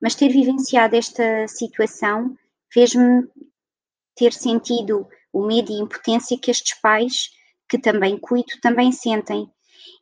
[0.00, 2.36] mas ter vivenciado esta situação
[2.70, 3.26] fez-me
[4.14, 7.30] ter sentido o medo e impotência que estes pais,
[7.68, 9.48] que também cuido, também sentem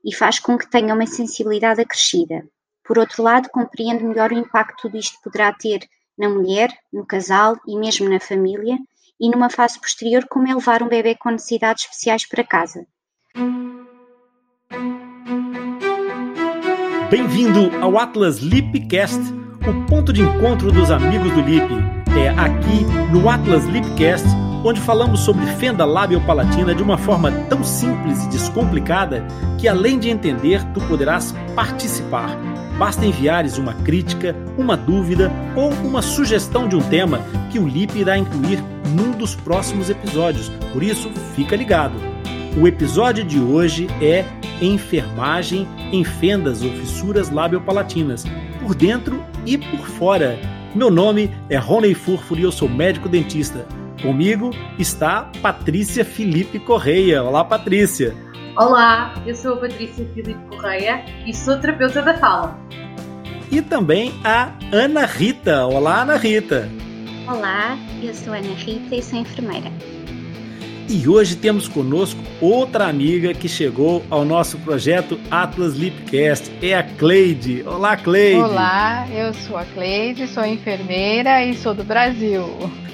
[0.04, 2.46] e faz com que tenham uma sensibilidade acrescida.
[2.85, 5.80] Por outro lado, compreendo melhor o impacto que tudo isto poderá ter
[6.17, 8.79] na mulher, no casal e mesmo na família,
[9.19, 12.87] e numa fase posterior, como é levar um bebê com necessidades especiais para casa.
[17.11, 19.21] Bem-vindo ao Atlas Lipcast,
[19.67, 21.69] o ponto de encontro dos amigos do Lip.
[22.17, 24.27] É aqui no Atlas Lipcast
[24.64, 29.25] onde falamos sobre fenda lábio-palatina de uma forma tão simples e descomplicada
[29.59, 32.37] que além de entender, tu poderás participar.
[32.77, 37.20] Basta enviares uma crítica, uma dúvida ou uma sugestão de um tema
[37.51, 40.48] que o Lip irá incluir num dos próximos episódios.
[40.73, 41.95] Por isso, fica ligado.
[42.61, 44.25] O episódio de hoje é
[44.61, 48.25] enfermagem em fendas ou fissuras labiopalatinas,
[48.61, 50.39] por dentro e por fora.
[50.75, 53.67] Meu nome é Rony Furfur e eu sou médico dentista.
[54.03, 57.23] Comigo está Patrícia Felipe Correia.
[57.23, 58.15] Olá, Patrícia.
[58.57, 62.59] Olá, eu sou a Patrícia Felipe Correia e sou terapeuta da fala.
[63.51, 65.65] E também a Ana Rita.
[65.67, 66.69] Olá, Ana Rita.
[67.29, 69.70] Olá, eu sou Ana Rita e sou enfermeira.
[70.89, 76.83] E hoje temos conosco outra amiga que chegou ao nosso projeto Atlas Lipcast, é a
[76.84, 77.65] Cleide.
[77.67, 78.41] Olá, Cleide.
[78.41, 82.45] Olá, eu sou a Cleide, sou enfermeira e sou do Brasil.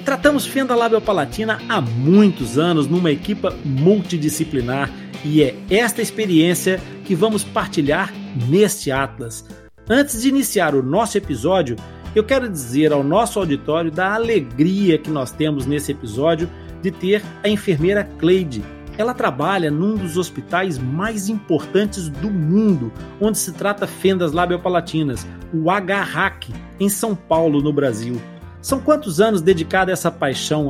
[0.03, 4.89] Tratamos fenda labiopalatina há muitos anos numa equipa multidisciplinar
[5.23, 8.11] e é esta experiência que vamos partilhar
[8.49, 9.45] neste Atlas.
[9.87, 11.75] Antes de iniciar o nosso episódio,
[12.15, 16.49] eu quero dizer ao nosso auditório da alegria que nós temos nesse episódio
[16.83, 18.61] de ter a enfermeira Cleide.
[18.95, 25.71] Ela trabalha num dos hospitais mais importantes do mundo, onde se trata fendas labiopalatinas, o
[25.71, 28.21] HRAC, em São Paulo, no Brasil.
[28.61, 30.69] São quantos anos dedicada a essa paixão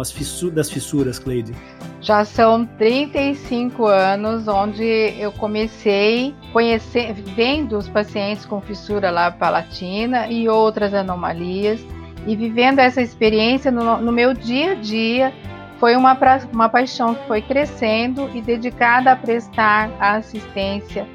[0.52, 1.54] das fissuras, Cleide?
[2.02, 10.48] Já são 35 anos onde eu comecei conhecer, vendo os pacientes com fissura labiopalatina e
[10.50, 11.86] outras anomalias
[12.26, 15.34] e vivendo essa experiência no, no meu dia a dia
[15.84, 16.18] foi uma,
[16.54, 21.06] uma paixão que foi crescendo e dedicada a prestar assistência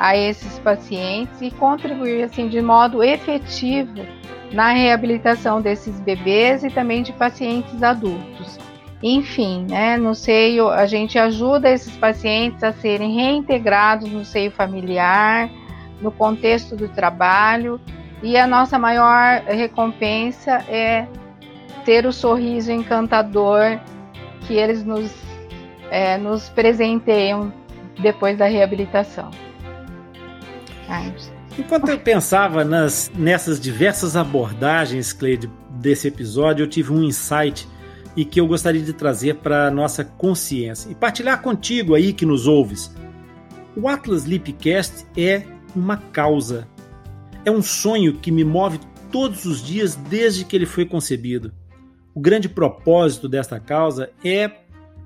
[0.00, 4.04] a esses pacientes e contribuir assim de modo efetivo
[4.50, 8.58] na reabilitação desses bebês e também de pacientes adultos.
[9.00, 15.48] Enfim, né, no seio, a gente ajuda esses pacientes a serem reintegrados no seio familiar,
[16.02, 17.80] no contexto do trabalho,
[18.24, 21.06] e a nossa maior recompensa é
[21.84, 23.78] ter o sorriso encantador
[24.46, 25.10] que eles nos,
[25.90, 27.52] é, nos presenteiam
[28.00, 29.30] depois da reabilitação.
[31.58, 37.66] Enquanto eu pensava nas, nessas diversas abordagens, Cleide, desse episódio, eu tive um insight
[38.16, 42.24] e que eu gostaria de trazer para a nossa consciência e partilhar contigo aí que
[42.24, 42.94] nos ouves.
[43.76, 45.42] O Atlas Lipcast é
[45.74, 46.66] uma causa.
[47.44, 48.80] É um sonho que me move
[49.10, 51.52] todos os dias desde que ele foi concebido.
[52.16, 54.48] O grande propósito desta causa é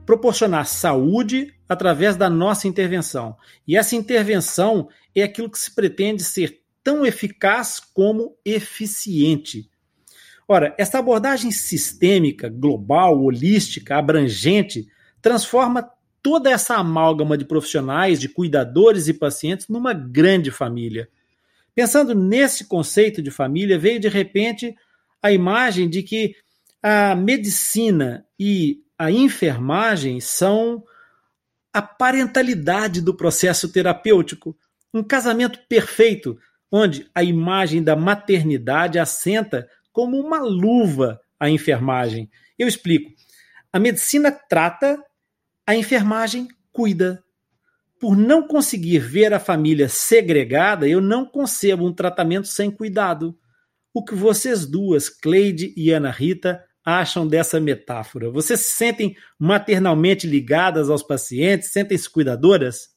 [0.06, 3.36] proporcionar saúde através da nossa intervenção.
[3.66, 9.68] E essa intervenção é aquilo que se pretende ser tão eficaz como eficiente.
[10.46, 14.86] Ora, esta abordagem sistêmica, global, holística, abrangente,
[15.20, 15.90] transforma
[16.22, 21.08] toda essa amálgama de profissionais, de cuidadores e pacientes numa grande família.
[21.74, 24.76] Pensando nesse conceito de família, veio de repente
[25.20, 26.36] a imagem de que
[26.82, 30.82] a medicina e a enfermagem são
[31.72, 34.56] a parentalidade do processo terapêutico,
[34.92, 36.38] um casamento perfeito,
[36.70, 42.30] onde a imagem da maternidade assenta como uma luva à enfermagem.
[42.58, 43.10] Eu explico.
[43.72, 45.02] A medicina trata,
[45.66, 47.22] a enfermagem cuida.
[48.00, 53.38] Por não conseguir ver a família segregada, eu não concebo um tratamento sem cuidado.
[53.92, 58.30] O que vocês duas, Cleide e Ana Rita, acham dessa metáfora?
[58.30, 61.72] Vocês se sentem maternalmente ligadas aos pacientes?
[61.72, 62.90] Sentem-se cuidadoras?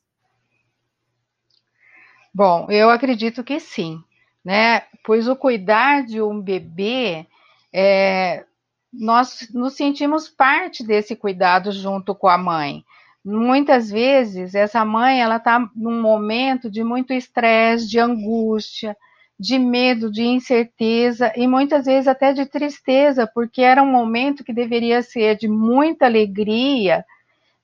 [2.33, 4.03] Bom, eu acredito que sim,
[4.43, 4.83] né?
[5.05, 7.27] Pois o cuidar de um bebê,
[7.71, 8.43] é,
[8.91, 12.83] nós nos sentimos parte desse cuidado junto com a mãe.
[13.23, 18.97] Muitas vezes essa mãe ela está num momento de muito estresse, de angústia,
[19.43, 24.53] de medo, de incerteza e muitas vezes até de tristeza, porque era um momento que
[24.53, 27.03] deveria ser de muita alegria,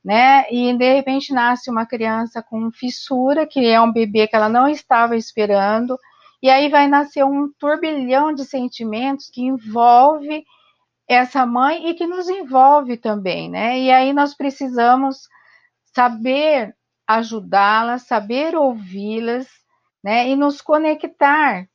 [0.04, 0.44] né?
[0.52, 4.68] E de repente nasce uma criança com fissura, que é um bebê que ela não
[4.68, 5.98] estava esperando,
[6.44, 10.44] e aí vai nascer um turbilhão de sentimentos que envolve
[11.08, 13.80] essa mãe e que nos envolve também, né?
[13.80, 15.30] E aí nós precisamos
[15.96, 16.76] saber
[17.08, 19.48] ajudá-las, saber ouvi-las,
[20.04, 20.30] né?
[20.30, 21.68] E nos conectar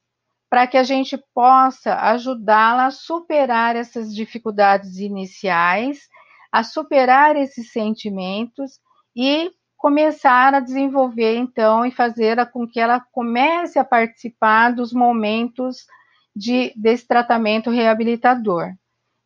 [0.48, 6.08] para que a gente possa ajudá-la a superar essas dificuldades iniciais,
[6.52, 8.78] a superar esses sentimentos
[9.16, 15.86] e começar a desenvolver então e fazer com que ela comece a participar dos momentos
[16.34, 18.72] de, desse tratamento reabilitador.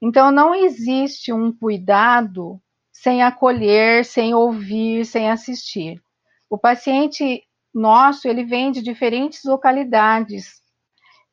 [0.00, 2.60] Então não existe um cuidado
[2.90, 6.02] sem acolher, sem ouvir, sem assistir.
[6.50, 7.42] O paciente
[7.74, 10.62] nosso, ele vem de diferentes localidades,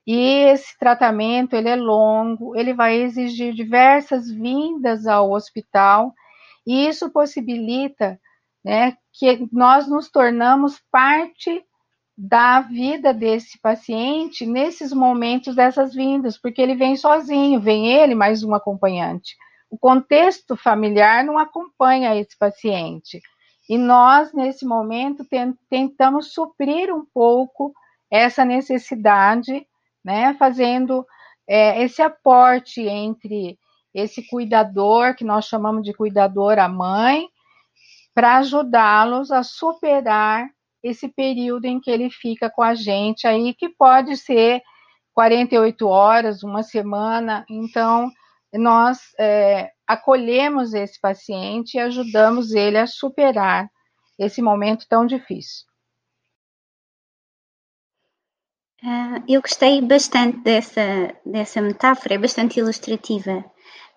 [0.07, 6.13] e esse tratamento ele é longo, ele vai exigir diversas vindas ao hospital,
[6.65, 8.19] e isso possibilita
[8.63, 11.63] né, que nós nos tornamos parte
[12.17, 18.43] da vida desse paciente nesses momentos dessas vindas, porque ele vem sozinho, vem ele mais
[18.43, 19.35] um acompanhante.
[19.69, 23.21] O contexto familiar não acompanha esse paciente.
[23.67, 25.25] E nós, nesse momento,
[25.69, 27.73] tentamos suprir um pouco
[28.11, 29.65] essa necessidade
[30.05, 30.35] né?
[30.35, 31.03] Fazendo
[31.47, 33.57] é, esse aporte entre
[33.91, 37.27] esse cuidador, que nós chamamos de cuidador a mãe,
[38.13, 40.47] para ajudá-los a superar
[40.83, 44.61] esse período em que ele fica com a gente aí, que pode ser
[45.13, 47.43] 48 horas, uma semana.
[47.49, 48.11] Então,
[48.57, 53.69] nós é, acolhemos esse paciente e ajudamos ele a superar
[54.17, 55.65] esse momento tão difícil.
[58.83, 63.43] Uh, eu gostei bastante dessa, dessa metáfora, é bastante ilustrativa.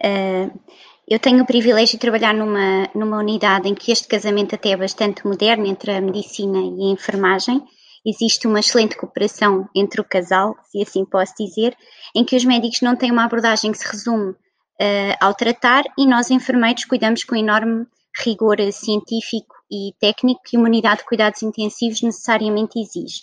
[0.02, 0.58] Uh,
[1.06, 4.76] eu tenho o privilégio de trabalhar numa, numa unidade em que este casamento até é
[4.76, 7.62] bastante moderno entre a medicina e a enfermagem.
[8.05, 11.76] Existe uma excelente cooperação entre o casal, se assim posso dizer,
[12.14, 14.34] em que os médicos não têm uma abordagem que se resume
[14.81, 17.87] uh, ao tratar e nós, enfermeiros, cuidamos com enorme
[18.25, 23.21] rigor científico e técnico que uma unidade de cuidados intensivos necessariamente exige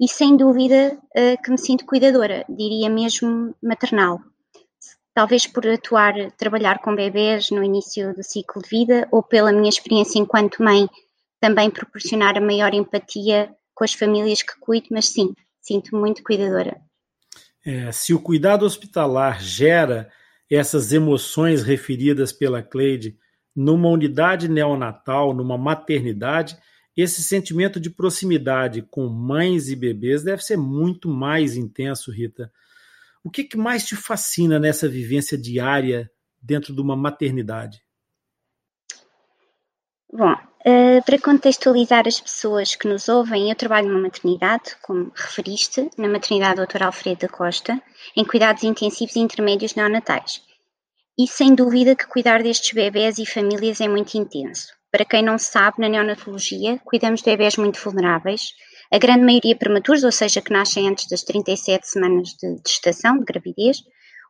[0.00, 4.20] e sem dúvida uh, que me sinto cuidadora, diria mesmo maternal.
[5.14, 9.70] Talvez por atuar, trabalhar com bebês no início do ciclo de vida ou pela minha
[9.70, 10.88] experiência enquanto mãe,
[11.40, 16.78] também proporcionar a maior empatia com as famílias que cuido, mas sim, sinto muito cuidadora.
[17.64, 20.10] É, se o cuidado hospitalar gera
[20.54, 23.18] essas emoções referidas pela Cleide
[23.54, 26.56] numa unidade neonatal, numa maternidade,
[26.96, 32.50] esse sentimento de proximidade com mães e bebês deve ser muito mais intenso, Rita.
[33.24, 36.10] O que, que mais te fascina nessa vivência diária
[36.40, 37.85] dentro de uma maternidade?
[40.18, 45.90] Bom, uh, para contextualizar as pessoas que nos ouvem, eu trabalho numa maternidade, como referiste,
[45.98, 46.84] na maternidade Dr.
[46.84, 47.78] Alfredo da Costa,
[48.16, 50.40] em cuidados intensivos e intermédios neonatais.
[51.18, 54.68] E sem dúvida que cuidar destes bebés e famílias é muito intenso.
[54.90, 58.54] Para quem não sabe, na neonatologia, cuidamos de bebés muito vulneráveis,
[58.90, 63.24] a grande maioria prematuros, ou seja, que nascem antes das 37 semanas de gestação, de
[63.26, 63.82] gravidez,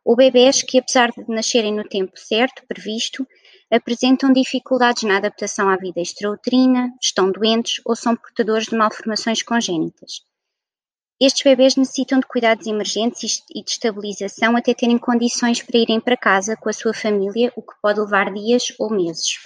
[0.03, 3.25] ou bebés que, apesar de nascerem no tempo certo, previsto,
[3.71, 10.21] apresentam dificuldades na adaptação à vida extrauterina, estão doentes ou são portadores de malformações congénitas.
[11.19, 16.15] Estes bebés necessitam de cuidados emergentes e de estabilização até terem condições para irem para
[16.15, 19.39] casa com a sua família, o que pode levar dias ou meses.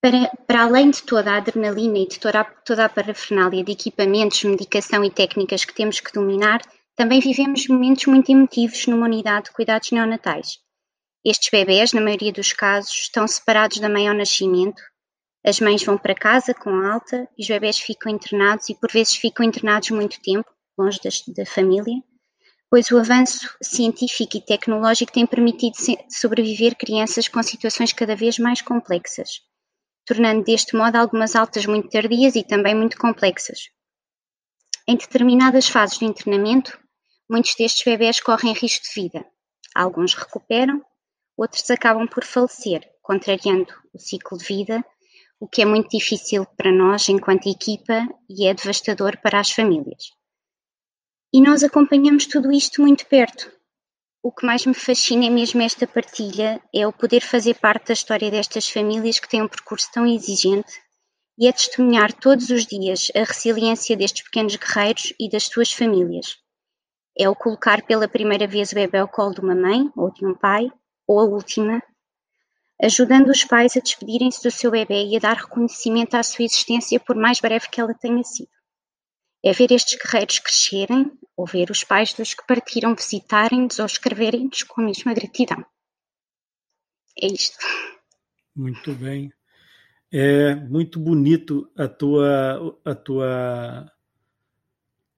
[0.00, 3.72] Para, para além de toda a adrenalina e de toda a, toda a parafernália de
[3.72, 6.62] equipamentos, medicação e técnicas que temos que dominar,
[6.94, 10.60] também vivemos momentos muito emotivos numa unidade de cuidados neonatais.
[11.28, 14.80] Estes bebés, na maioria dos casos, estão separados da mãe ao nascimento.
[15.44, 19.16] As mães vão para casa com alta e os bebés ficam internados e por vezes
[19.16, 22.02] ficam internados muito tempo, longe das, da família,
[22.70, 25.74] pois o avanço científico e tecnológico tem permitido
[26.08, 29.42] sobreviver crianças com situações cada vez mais complexas
[30.08, 33.68] tornando deste modo algumas altas muito tardias e também muito complexas.
[34.88, 36.80] Em determinadas fases de internamento,
[37.30, 39.26] muitos destes bebés correm risco de vida.
[39.74, 40.82] Alguns recuperam,
[41.38, 44.84] outros acabam por falecer, contrariando o ciclo de vida,
[45.40, 50.10] o que é muito difícil para nós enquanto equipa e é devastador para as famílias.
[51.32, 53.50] E nós acompanhamos tudo isto muito perto,
[54.20, 57.92] o que mais me fascina é mesmo esta partilha, é o poder fazer parte da
[57.92, 60.72] história destas famílias que têm um percurso tão exigente
[61.38, 66.36] e é testemunhar todos os dias a resiliência destes pequenos guerreiros e das suas famílias.
[67.16, 70.26] É o colocar pela primeira vez o bebê ao colo de uma mãe ou de
[70.26, 70.68] um pai,
[71.08, 71.82] ou a última,
[72.80, 77.00] ajudando os pais a despedirem-se do seu bebê e a dar reconhecimento à sua existência
[77.00, 78.50] por mais breve que ela tenha sido.
[79.42, 84.64] é ver estes guerreiros crescerem ou ver os pais dos que partiram visitarem-nos ou escreverem-nos
[84.64, 85.64] com a mesma gratidão.
[87.20, 87.56] É isto.
[88.54, 89.32] Muito bem.
[90.10, 93.92] É muito bonito a tua, a tua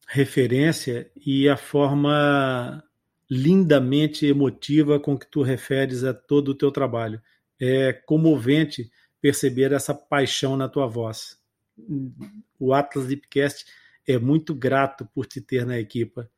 [0.07, 2.85] referência e a forma
[3.31, 7.23] lindamente emotiva com que tu referes a todo o teu trabalho.
[7.61, 11.39] É comovente perceber essa paixão na tua voz.
[12.59, 13.67] O Atlas Lipcast
[14.07, 16.29] é muito grato por te ter na equipa.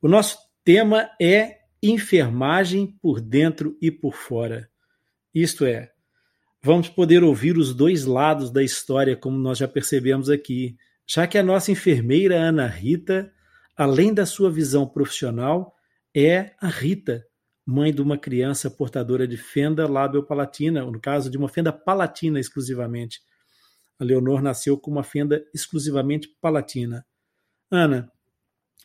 [0.00, 4.70] O nosso tema é enfermagem por dentro e por fora.
[5.34, 5.92] Isto é,
[6.62, 11.36] vamos poder ouvir os dois lados da história, como nós já percebemos aqui, já que
[11.36, 13.32] a nossa enfermeira Ana Rita,
[13.76, 15.76] além da sua visão profissional,
[16.14, 17.24] é a Rita,
[17.66, 23.20] mãe de uma criança portadora de fenda lábio-palatina, no caso de uma fenda palatina exclusivamente.
[23.98, 27.04] A Leonor nasceu com uma fenda exclusivamente palatina.
[27.70, 28.10] Ana,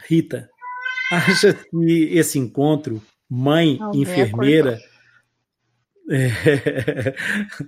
[0.02, 0.50] Rita,
[1.12, 4.80] acha que esse encontro mãe-enfermeira.
[6.10, 7.16] É...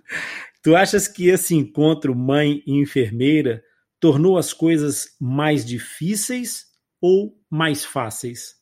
[0.62, 3.64] tu achas que esse encontro mãe e enfermeira
[4.00, 6.66] tornou as coisas mais difíceis
[7.00, 8.56] ou mais fáceis?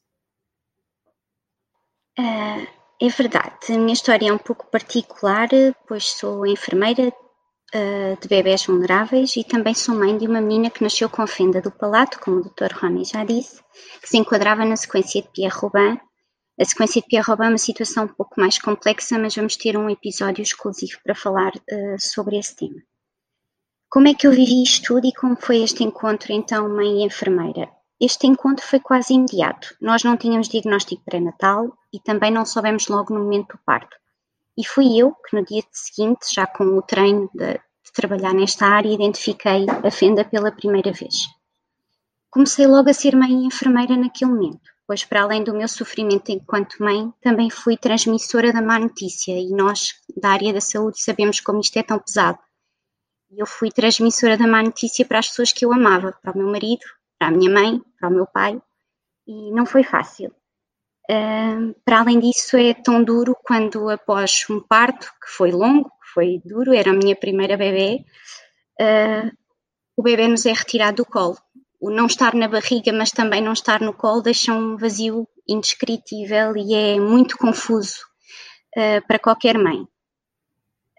[2.19, 2.67] Uh,
[3.01, 3.55] é verdade.
[3.69, 5.49] A minha história é um pouco particular,
[5.87, 10.83] pois sou enfermeira uh, de bebés vulneráveis e também sou mãe de uma menina que
[10.83, 12.73] nasceu com fenda do palato, como o Dr.
[12.79, 13.61] Rony já disse,
[14.01, 15.99] que se enquadrava na sequência de Pierre Robin.
[16.59, 19.75] A sequência de Pierre Robin é uma situação um pouco mais complexa, mas vamos ter
[19.75, 22.79] um episódio exclusivo para falar uh, sobre esse tema.
[23.89, 27.05] Como é que eu vivi isto tudo e como foi este encontro, então, mãe e
[27.05, 27.69] enfermeira?
[28.05, 29.77] Este encontro foi quase imediato.
[29.79, 33.95] Nós não tínhamos diagnóstico pré-natal e também não soubemos logo no momento do parto.
[34.57, 38.65] E fui eu que no dia seguinte, já com o treino de, de trabalhar nesta
[38.65, 41.15] área, identifiquei a fenda pela primeira vez.
[42.29, 46.29] Comecei logo a ser mãe e enfermeira naquele momento, pois para além do meu sofrimento
[46.29, 51.39] enquanto mãe, também fui transmissora da má notícia e nós, da área da saúde, sabemos
[51.39, 52.39] como isto é tão pesado.
[53.31, 56.51] Eu fui transmissora da má notícia para as pessoas que eu amava, para o meu
[56.51, 56.83] marido,
[57.17, 58.61] para a minha mãe, para o meu pai,
[59.27, 60.33] e não foi fácil.
[61.09, 66.07] Uh, para além disso, é tão duro quando, após um parto, que foi longo, que
[66.13, 68.05] foi duro, era a minha primeira bebê,
[68.79, 69.31] uh,
[69.95, 71.37] o bebê nos é retirado do colo.
[71.79, 76.55] O não estar na barriga, mas também não estar no colo, deixa um vazio indescritível
[76.55, 77.99] e é muito confuso
[78.77, 79.81] uh, para qualquer mãe.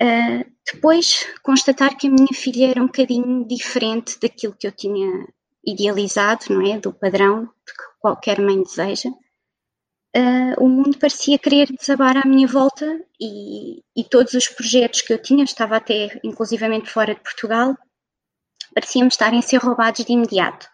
[0.00, 5.26] Uh, depois, constatar que a minha filha era um bocadinho diferente daquilo que eu tinha
[5.66, 6.78] idealizado, não é?
[6.78, 9.10] Do padrão que qualquer mãe deseja.
[10.16, 12.86] Uh, o mundo parecia querer desabar à minha volta
[13.20, 17.76] e, e, todos os projetos que eu tinha, estava até inclusivamente fora de Portugal,
[18.72, 20.68] pareciam estarem a ser roubados de imediato.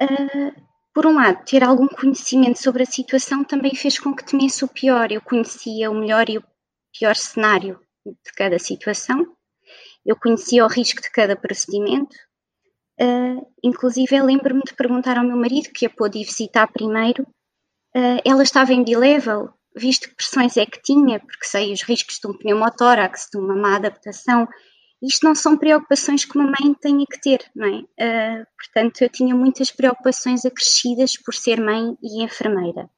[0.00, 0.54] Uh,
[0.94, 4.68] por um lado, ter algum conhecimento sobre a situação também fez com que temesse o
[4.68, 5.10] pior.
[5.10, 6.44] Eu conhecia o melhor e o
[6.92, 9.26] pior cenário de cada situação,
[10.04, 12.16] eu conhecia o risco de cada procedimento,
[13.00, 18.42] Uh, inclusive, lembro-me de perguntar ao meu marido, que a pôde visitar primeiro, uh, ela
[18.42, 22.36] estava em B-level, visto que pressões é que tinha, porque sei os riscos de um
[22.36, 24.46] pneumotórax, de uma má adaptação.
[25.02, 27.80] Isto não são preocupações que uma mãe tenha que ter, não é?
[27.80, 32.88] Uh, portanto, eu tinha muitas preocupações acrescidas por ser mãe e enfermeira.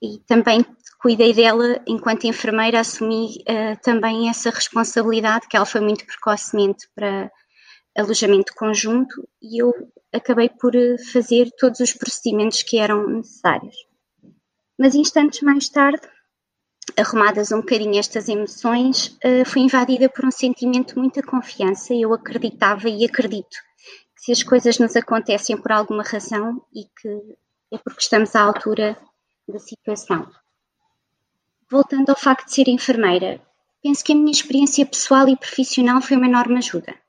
[0.00, 0.64] E também
[1.00, 3.44] cuidei dela enquanto enfermeira, assumi
[3.82, 7.30] também essa responsabilidade, que ela foi muito precocemente para
[7.96, 9.72] alojamento conjunto e eu
[10.12, 13.76] acabei por eh, fazer todos os procedimentos que eram necessários.
[14.78, 16.00] Mas instantes mais tarde,
[16.96, 21.94] arrumadas um bocadinho estas emoções, eh, fui invadida por um sentimento de muita confiança.
[21.94, 23.56] Eu acreditava e acredito
[24.16, 27.08] que se as coisas nos acontecem por alguma razão e que
[27.72, 28.98] é porque estamos à altura
[29.48, 30.30] da situação.
[31.70, 33.40] Voltando ao facto de ser enfermeira,
[33.82, 37.01] penso que a minha experiência pessoal e profissional foi uma enorme ajuda.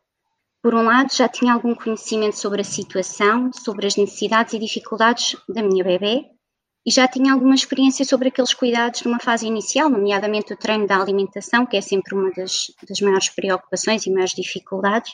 [0.63, 5.35] Por um lado, já tinha algum conhecimento sobre a situação, sobre as necessidades e dificuldades
[5.49, 6.23] da minha bebê,
[6.85, 10.95] e já tinha alguma experiência sobre aqueles cuidados numa fase inicial, nomeadamente o treino da
[10.95, 15.11] alimentação, que é sempre uma das, das maiores preocupações e maiores dificuldades.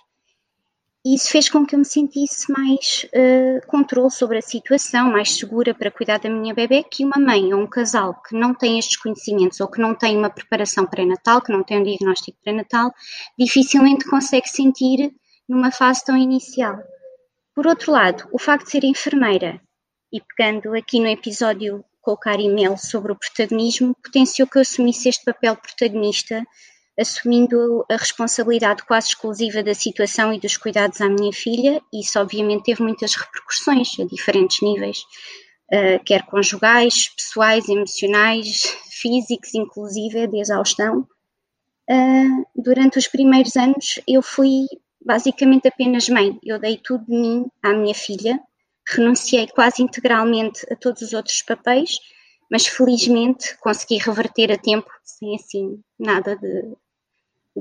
[1.04, 5.32] E isso fez com que eu me sentisse mais uh, controle sobre a situação, mais
[5.32, 8.78] segura para cuidar da minha bebê, que uma mãe ou um casal que não tem
[8.78, 12.94] estes conhecimentos ou que não tem uma preparação pré-natal, que não tem um diagnóstico pré-natal,
[13.36, 15.12] dificilmente consegue sentir
[15.50, 16.78] numa fase tão inicial.
[17.56, 19.60] Por outro lado, o facto de ser enfermeira,
[20.14, 25.10] e pegando aqui no episódio com o Carimel sobre o protagonismo, potenciou que eu assumisse
[25.10, 26.46] este papel protagonista
[27.00, 31.82] assumindo a responsabilidade quase exclusiva da situação e dos cuidados à minha filha.
[31.94, 35.00] Isso, obviamente, teve muitas repercussões a diferentes níveis,
[35.72, 41.08] uh, quer conjugais, pessoais, emocionais, físicos, inclusive de exaustão.
[41.90, 44.68] Uh, durante os primeiros anos, eu fui
[45.04, 46.40] basicamente apenas mãe.
[46.44, 48.40] Eu dei tudo de mim à minha filha,
[48.88, 51.98] renunciei quase integralmente a todos os outros papéis,
[52.50, 56.74] mas felizmente consegui reverter a tempo, sem assim nada de,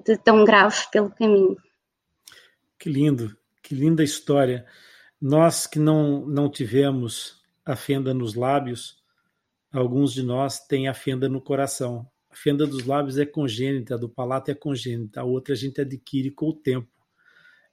[0.04, 1.56] de tão grave pelo caminho.
[2.78, 4.64] Que lindo, que linda história.
[5.20, 8.96] Nós que não, não tivemos a fenda nos lábios,
[9.72, 12.08] alguns de nós têm a fenda no coração.
[12.30, 15.80] A fenda dos lábios é congênita, a do palato é congênita, a outra a gente
[15.80, 16.88] adquire com o tempo.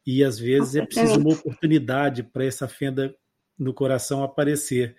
[0.06, 3.16] E às vezes é preciso uma oportunidade para essa fenda
[3.58, 4.96] no coração aparecer.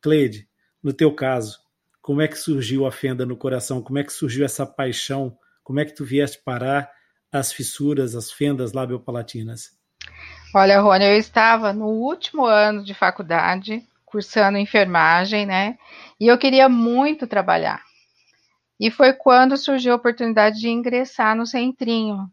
[0.00, 0.48] Cleide,
[0.82, 1.58] no teu caso,
[2.00, 3.82] como é que surgiu a fenda no coração?
[3.82, 5.36] Como é que surgiu essa paixão?
[5.62, 6.90] Como é que tu vieste parar
[7.32, 9.70] as fissuras, as fendas labiopalatinas?
[10.54, 15.76] Olha, Rony, eu estava no último ano de faculdade, cursando enfermagem, né?
[16.20, 17.82] E eu queria muito trabalhar.
[18.78, 22.30] E foi quando surgiu a oportunidade de ingressar no Centrinho,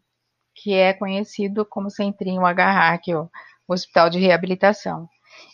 [0.54, 3.28] que é conhecido como Centrinho Agarrar, que é o
[3.68, 5.08] Hospital de Reabilitação.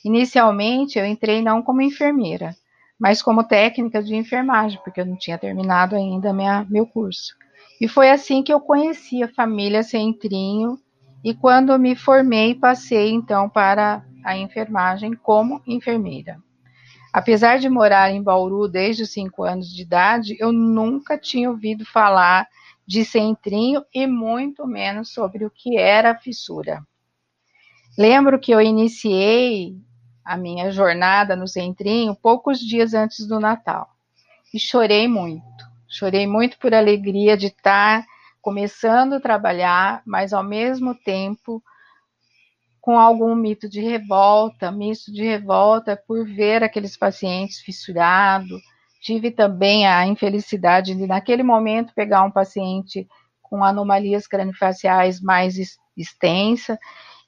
[0.05, 2.55] Inicialmente, eu entrei não como enfermeira,
[2.99, 7.37] mas como técnica de enfermagem, porque eu não tinha terminado ainda minha, meu curso.
[7.81, 10.79] E foi assim que eu conheci a família Centrinho,
[11.23, 16.39] e quando me formei, passei então para a enfermagem como enfermeira.
[17.13, 21.85] Apesar de morar em Bauru desde os cinco anos de idade, eu nunca tinha ouvido
[21.85, 22.47] falar
[22.89, 26.83] de centrinho e muito menos sobre o que era fissura.
[27.99, 29.77] Lembro que eu iniciei
[30.25, 33.91] a minha jornada no centrinho poucos dias antes do Natal
[34.55, 35.45] e chorei muito.
[35.87, 38.07] Chorei muito por alegria de estar
[38.41, 41.63] começando a trabalhar, mas ao mesmo tempo
[42.81, 48.63] com algum mito de revolta, misto de revolta por ver aqueles pacientes fissurados,
[49.01, 53.07] Tive também a infelicidade de, naquele momento, pegar um paciente
[53.43, 55.57] com anomalias cranifaciais mais
[55.97, 56.79] extensa,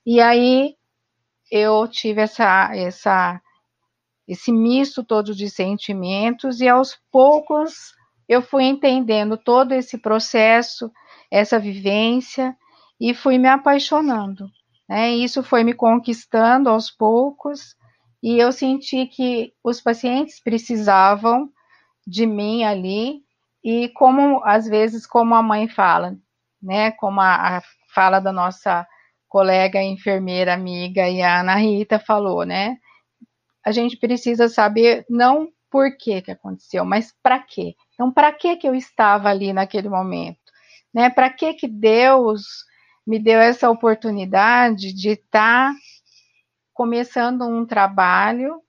[0.04, 0.74] e aí
[1.50, 3.40] eu tive essa, essa,
[4.28, 7.94] esse misto todo de sentimentos, e aos poucos
[8.28, 10.90] eu fui entendendo todo esse processo,
[11.30, 12.56] essa vivência,
[13.00, 14.48] e fui me apaixonando.
[14.88, 15.10] Né?
[15.10, 17.74] Isso foi me conquistando aos poucos,
[18.22, 21.50] e eu senti que os pacientes precisavam
[22.10, 23.22] de mim ali
[23.62, 26.16] e como às vezes como a mãe fala,
[26.60, 26.90] né?
[26.92, 27.62] Como a, a
[27.94, 28.86] fala da nossa
[29.28, 32.76] colega enfermeira amiga e a Ana Rita falou, né?
[33.64, 37.74] A gente precisa saber não por que que aconteceu, mas para quê.
[37.94, 40.40] Então, para que que eu estava ali naquele momento,
[40.92, 41.10] né?
[41.10, 42.42] Para que que Deus
[43.06, 45.74] me deu essa oportunidade de estar tá
[46.74, 48.60] começando um trabalho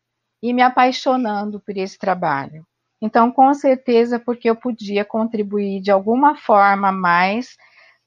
[0.43, 2.65] e me apaixonando por esse trabalho.
[3.01, 7.57] Então, com certeza, porque eu podia contribuir de alguma forma mais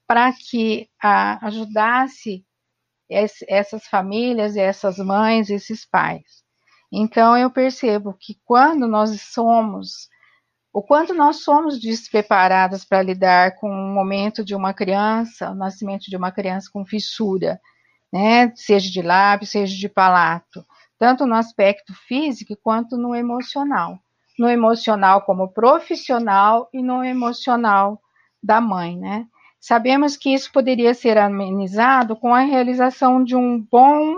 [0.07, 2.44] para que a, ajudasse
[3.11, 6.44] essas famílias, essas mães, esses pais.
[6.92, 10.09] Então, eu percebo que quando nós somos,
[10.72, 16.04] o quanto nós somos despreparadas para lidar com o momento de uma criança, o nascimento
[16.09, 17.61] de uma criança com fissura,
[18.12, 20.64] né, seja de lábio, seja de palato,
[20.98, 23.98] tanto no aspecto físico quanto no emocional
[24.38, 28.01] no emocional como profissional e no emocional
[28.42, 29.27] da mãe, né?
[29.61, 34.16] Sabemos que isso poderia ser amenizado com a realização de um bom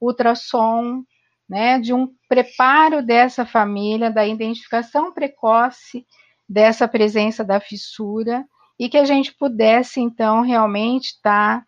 [0.00, 1.02] ultrassom,
[1.48, 6.06] né, de um preparo dessa família, da identificação precoce
[6.48, 8.44] dessa presença da fissura
[8.78, 11.66] e que a gente pudesse então realmente estar tá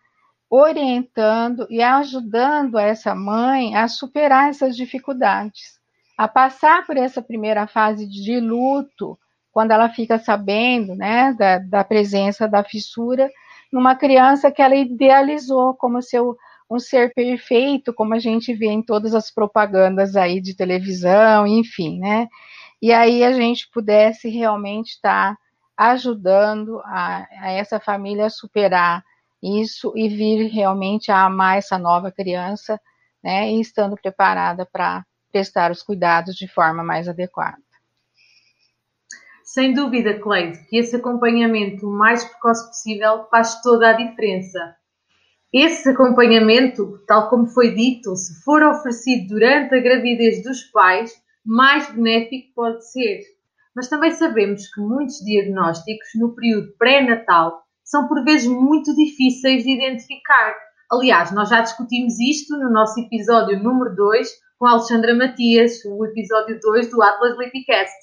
[0.49, 5.82] orientando e ajudando essa mãe a superar essas dificuldades
[6.17, 9.17] a passar por essa primeira fase de luto,
[9.51, 13.29] quando ela fica sabendo né, da, da presença da fissura,
[13.71, 16.37] numa criança que ela idealizou como seu
[16.69, 21.99] um ser perfeito, como a gente vê em todas as propagandas aí de televisão, enfim,
[21.99, 22.27] né?
[22.81, 25.39] E aí a gente pudesse realmente estar tá
[25.77, 29.03] ajudando a, a, essa família a superar
[29.41, 32.79] isso e vir realmente a amar essa nova criança,
[33.23, 33.51] né?
[33.51, 37.57] E estando preparada para prestar os cuidados de forma mais adequada.
[39.43, 44.75] Sem dúvida, Cleide, que esse acompanhamento o mais precoce possível faz toda a diferença.
[45.51, 51.11] Esse acompanhamento, tal como foi dito, se for oferecido durante a gravidez dos pais,
[51.45, 53.21] mais benéfico pode ser.
[53.75, 59.71] mas também sabemos que muitos diagnósticos no período pré-natal são por vezes muito difíceis de
[59.71, 60.55] identificar.
[60.91, 66.57] Aliás, nós já discutimos isto no nosso episódio número 2 com Alexandra Matias, o episódio
[66.57, 67.97] 2 do Atlas Lipicast.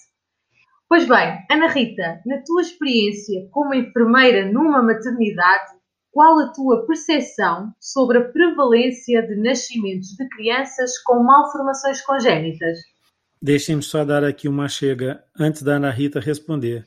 [0.86, 5.72] Pois bem, Ana Rita, na tua experiência como enfermeira numa maternidade,
[6.10, 12.78] qual a tua percepção sobre a prevalência de nascimentos de crianças com malformações congénitas?
[13.40, 16.84] Deixem-me só dar aqui uma chega antes da Ana Rita responder.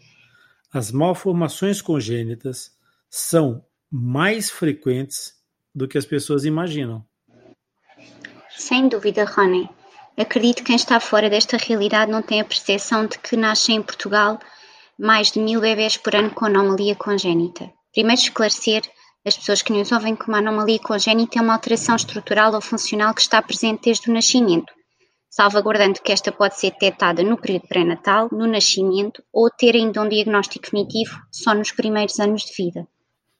[0.71, 2.77] As malformações congênitas
[3.09, 5.33] são mais frequentes
[5.73, 7.03] do que as pessoas imaginam.
[8.67, 9.69] Sem dúvida, Rony.
[10.17, 13.81] Acredito que quem está fora desta realidade não tem a percepção de que nascem em
[13.81, 14.39] Portugal
[14.97, 17.69] mais de mil bebés por ano com anomalia congénita.
[17.91, 18.83] Primeiro esclarecer
[19.25, 23.13] as pessoas que nos ouvem que uma anomalia congénita é uma alteração estrutural ou funcional
[23.13, 24.71] que está presente desde o nascimento
[25.29, 30.07] salvaguardando que esta pode ser detectada no período pré-natal, no nascimento ou ter ainda um
[30.07, 32.87] diagnóstico definitivo só nos primeiros anos de vida.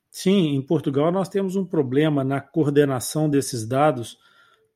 [0.09, 4.17] Sim, em Portugal nós temos um problema na coordenação desses dados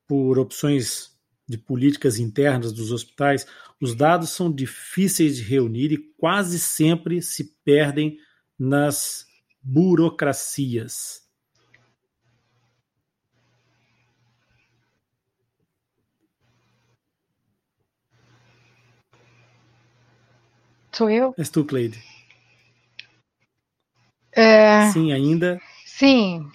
[0.08, 1.16] por opções
[1.46, 3.46] de políticas internas dos hospitais.
[3.80, 8.18] Os dados são difíceis de reunir e quase sempre se perdem
[8.58, 9.26] nas
[9.62, 11.28] burocracias.
[20.90, 21.32] Sou eu?
[21.38, 22.02] És tu, Cleide.
[24.32, 24.90] É...
[24.90, 25.60] Sim, ainda.
[25.84, 26.50] Sim,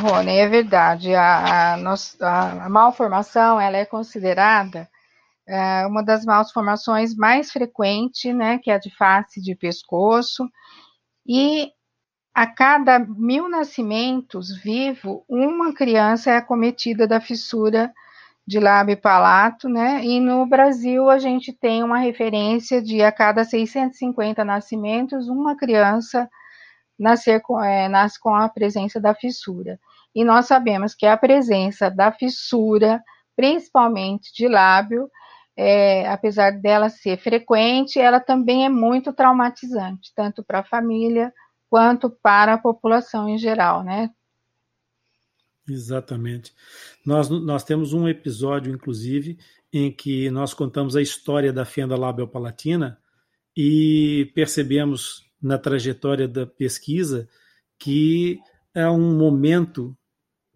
[0.00, 1.14] Rony, é verdade.
[1.14, 4.88] A, a, a malformação ela é considerada
[5.46, 10.48] é, uma das malformações mais frequentes, né, que é a de face de pescoço.
[11.26, 11.70] E
[12.34, 17.92] a cada mil nascimentos vivo, uma criança é acometida da fissura
[18.46, 20.04] de lábio e palato, né?
[20.04, 26.28] E no Brasil a gente tem uma referência de a cada 650 nascimentos, uma criança
[27.02, 29.78] nascer com, é, nasce com a presença da fissura.
[30.14, 33.02] E nós sabemos que a presença da fissura,
[33.34, 35.10] principalmente de lábio,
[35.56, 41.32] é, apesar dela ser frequente, ela também é muito traumatizante, tanto para a família
[41.68, 44.10] quanto para a população em geral, né?
[45.68, 46.52] Exatamente.
[47.04, 49.38] Nós, nós temos um episódio, inclusive,
[49.72, 52.98] em que nós contamos a história da fenda labial-palatina
[53.56, 57.28] e percebemos na trajetória da pesquisa
[57.78, 58.38] que
[58.74, 59.96] é um momento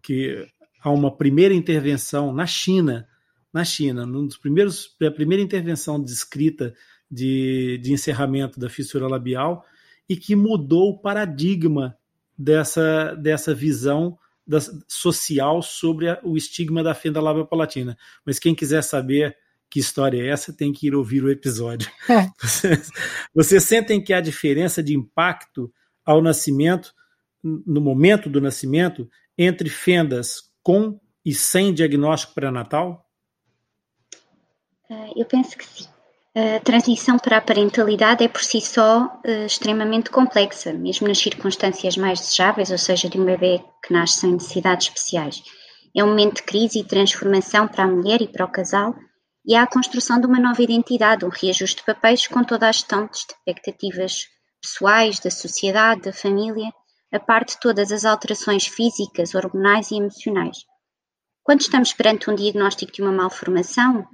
[0.03, 0.47] que
[0.81, 3.09] há uma primeira intervenção na China,
[3.53, 6.73] na China, num dos primeiros, a primeira intervenção descrita
[7.11, 9.65] de, de encerramento da fissura labial
[10.09, 11.97] e que mudou o paradigma
[12.39, 17.99] dessa, dessa visão da, social sobre a, o estigma da fenda lábio palatina.
[18.25, 19.37] Mas quem quiser saber
[19.71, 21.91] que história é essa, tem que ir ouvir o episódio.
[22.09, 22.31] É.
[22.41, 22.91] Vocês,
[23.35, 25.73] vocês sentem que há diferença de impacto
[26.05, 26.93] ao nascimento,
[27.43, 33.05] no momento do nascimento, entre fendas com e sem diagnóstico pré-natal?
[34.89, 35.87] Uh, eu penso que sim.
[36.39, 41.97] A transição para a parentalidade é por si só uh, extremamente complexa, mesmo nas circunstâncias
[41.97, 45.43] mais desejáveis, ou seja, de um bebê que nasce sem necessidades especiais.
[45.97, 48.95] É um momento de crise e transformação para a mulher e para o casal,
[49.47, 52.73] e há a construção de uma nova identidade, um reajuste de papéis com toda a
[52.73, 54.27] gestão de expectativas
[54.61, 56.73] pessoais, da sociedade, da família,
[57.13, 60.59] a parte de todas as alterações físicas, hormonais e emocionais.
[61.45, 64.05] Quando estamos perante um diagnóstico de uma malformação,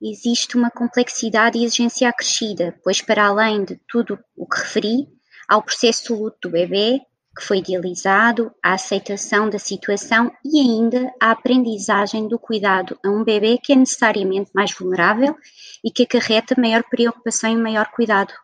[0.00, 5.06] existe uma complexidade e exigência acrescida, pois para além de tudo o que referi,
[5.46, 7.02] há o processo de luto do bebê,
[7.40, 13.24] que foi idealizado, a aceitação da situação e ainda a aprendizagem do cuidado a um
[13.24, 15.34] bebê que é necessariamente mais vulnerável
[15.82, 18.34] e que acarreta maior preocupação e maior cuidado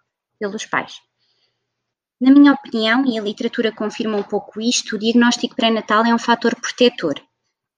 [0.40, 0.94] pelos pais.
[2.18, 6.18] Na minha opinião, e a literatura confirma um pouco isto, o diagnóstico pré-natal é um
[6.18, 7.20] fator protetor,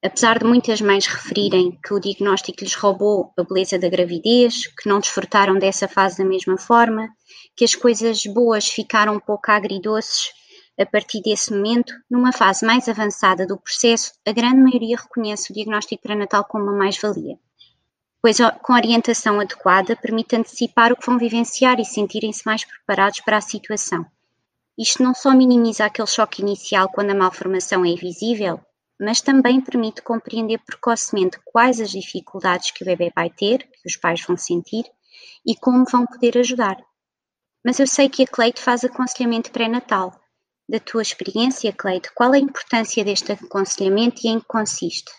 [0.01, 4.89] Apesar de muitas mães referirem que o diagnóstico lhes roubou a beleza da gravidez, que
[4.89, 7.09] não desfrutaram dessa fase da mesma forma,
[7.57, 10.38] que as coisas boas ficaram um pouco agridoces
[10.79, 15.55] a partir desse momento, numa fase mais avançada do processo, a grande maioria reconhece o
[15.55, 17.37] diagnóstico pré-natal como uma mais-valia,
[18.23, 23.39] pois com orientação adequada permite antecipar o que vão vivenciar e sentirem-se mais preparados para
[23.39, 24.07] a situação.
[24.79, 28.61] Isto não só minimiza aquele choque inicial quando a malformação é invisível,
[29.01, 33.97] mas também permite compreender precocemente quais as dificuldades que o bebê vai ter, que os
[33.97, 34.85] pais vão sentir
[35.45, 36.77] e como vão poder ajudar.
[37.65, 40.15] Mas eu sei que a Cleide faz aconselhamento pré-natal.
[40.69, 45.11] Da tua experiência, Cleide, qual a importância deste aconselhamento e em que consiste?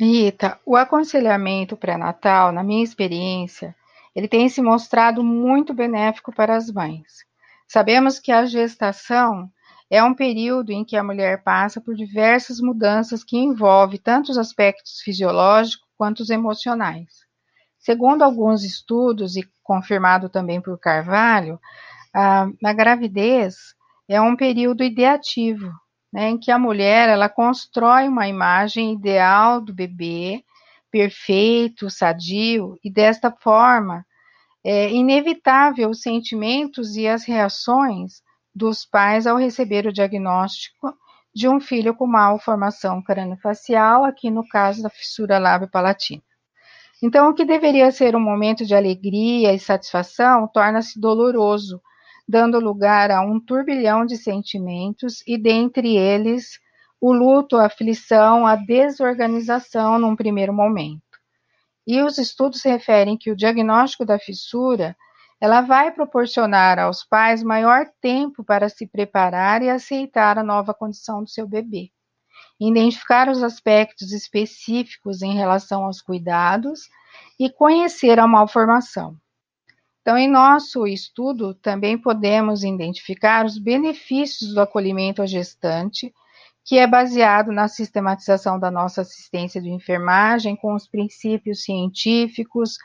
[0.00, 3.76] Rita, o aconselhamento pré-natal, na minha experiência,
[4.14, 7.26] ele tem se mostrado muito benéfico para as mães.
[7.68, 9.50] Sabemos que a gestação
[9.90, 14.38] é um período em que a mulher passa por diversas mudanças que envolvem tanto os
[14.38, 17.26] aspectos fisiológicos quanto os emocionais.
[17.78, 21.60] Segundo alguns estudos, e confirmado também por Carvalho,
[22.14, 23.75] a, a gravidez
[24.08, 25.70] é um período ideativo,
[26.12, 30.44] né, em que a mulher ela constrói uma imagem ideal do bebê,
[30.90, 34.04] perfeito, sadio, e desta forma
[34.64, 38.22] é inevitável os sentimentos e as reações
[38.54, 40.92] dos pais ao receber o diagnóstico
[41.34, 46.22] de um filho com malformação craniofacial, aqui no caso da fissura lábio-palatina.
[47.02, 51.78] Então, o que deveria ser um momento de alegria e satisfação torna-se doloroso,
[52.28, 56.58] dando lugar a um turbilhão de sentimentos e dentre eles
[57.00, 61.02] o luto, a aflição, a desorganização num primeiro momento.
[61.86, 64.96] E os estudos referem que o diagnóstico da fissura
[65.40, 71.22] ela vai proporcionar aos pais maior tempo para se preparar e aceitar a nova condição
[71.22, 71.90] do seu bebê.
[72.58, 76.88] Identificar os aspectos específicos em relação aos cuidados
[77.38, 79.16] e conhecer a malformação.
[80.06, 86.14] Então, em nosso estudo, também podemos identificar os benefícios do acolhimento à gestante
[86.64, 92.78] que é baseado na sistematização da nossa assistência de enfermagem com os princípios científicos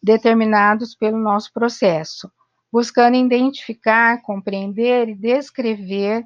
[0.00, 2.30] determinados pelo nosso processo,
[2.72, 6.24] buscando identificar, compreender e descrever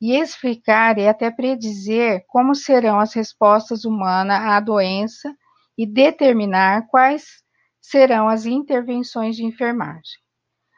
[0.00, 5.32] e explicar e até predizer como serão as respostas humanas à doença
[5.78, 7.41] e determinar quais
[7.82, 10.22] serão as intervenções de enfermagem.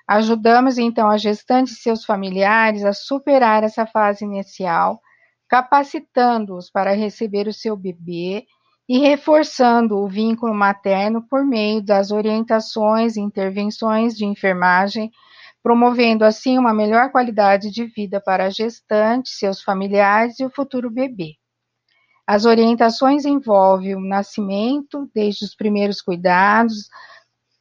[0.09, 5.01] Ajudamos então a gestante e seus familiares a superar essa fase inicial
[5.49, 8.45] capacitando-os para receber o seu bebê
[8.89, 15.11] e reforçando o vínculo materno por meio das orientações e intervenções de enfermagem,
[15.63, 20.91] promovendo assim uma melhor qualidade de vida para a gestante, seus familiares e o futuro
[20.91, 21.35] bebê.
[22.27, 26.89] As orientações envolvem o nascimento, desde os primeiros cuidados,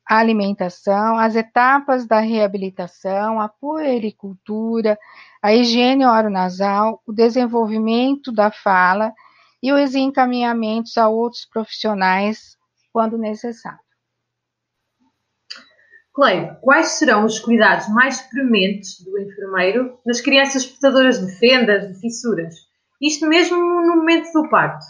[0.08, 4.98] a alimentação, as etapas da reabilitação, a puericultura,
[5.42, 9.14] a higiene oronasal, o desenvolvimento da fala
[9.62, 12.58] e os encaminhamentos a outros profissionais
[12.92, 13.80] quando necessário.
[16.14, 22.00] Cleide, quais serão os cuidados mais prementes do enfermeiro nas crianças portadoras de fendas, de
[22.00, 22.73] fissuras?
[23.04, 24.86] Isto mesmo no momento do parto.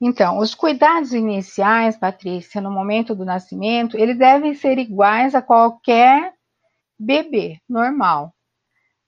[0.00, 6.34] Então, os cuidados iniciais, Patrícia, no momento do nascimento, eles devem ser iguais a qualquer
[6.98, 8.34] bebê normal.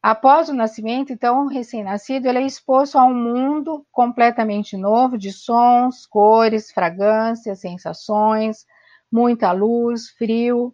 [0.01, 6.07] Após o nascimento, então, o recém-nascido é exposto a um mundo completamente novo de sons,
[6.07, 8.65] cores, fragrâncias, sensações,
[9.11, 10.73] muita luz, frio.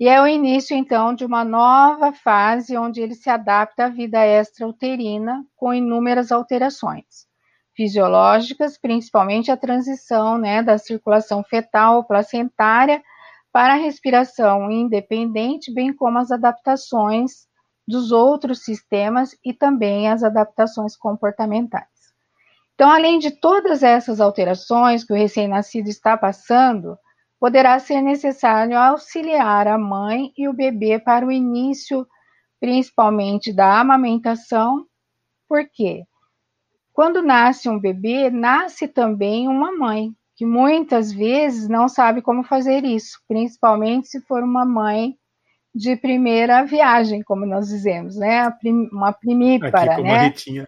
[0.00, 4.26] E é o início, então, de uma nova fase onde ele se adapta à vida
[4.26, 7.28] extrauterina com inúmeras alterações
[7.76, 13.02] fisiológicas, principalmente a transição né, da circulação fetal placentária
[13.52, 17.46] para a respiração independente, bem como as adaptações
[17.86, 21.84] dos outros sistemas e também as adaptações comportamentais.
[22.74, 26.96] Então, além de todas essas alterações que o recém-nascido está passando,
[27.40, 32.06] poderá ser necessário auxiliar a mãe e o bebê para o início,
[32.60, 34.84] principalmente da amamentação.
[35.48, 36.04] Por quê?
[36.92, 42.84] Quando nasce um bebê, nasce também uma mãe, que muitas vezes não sabe como fazer
[42.84, 45.16] isso, principalmente se for uma mãe
[45.74, 48.52] de primeira viagem, como nós dizemos, né?
[48.92, 50.66] Uma primípara, Aqui, né?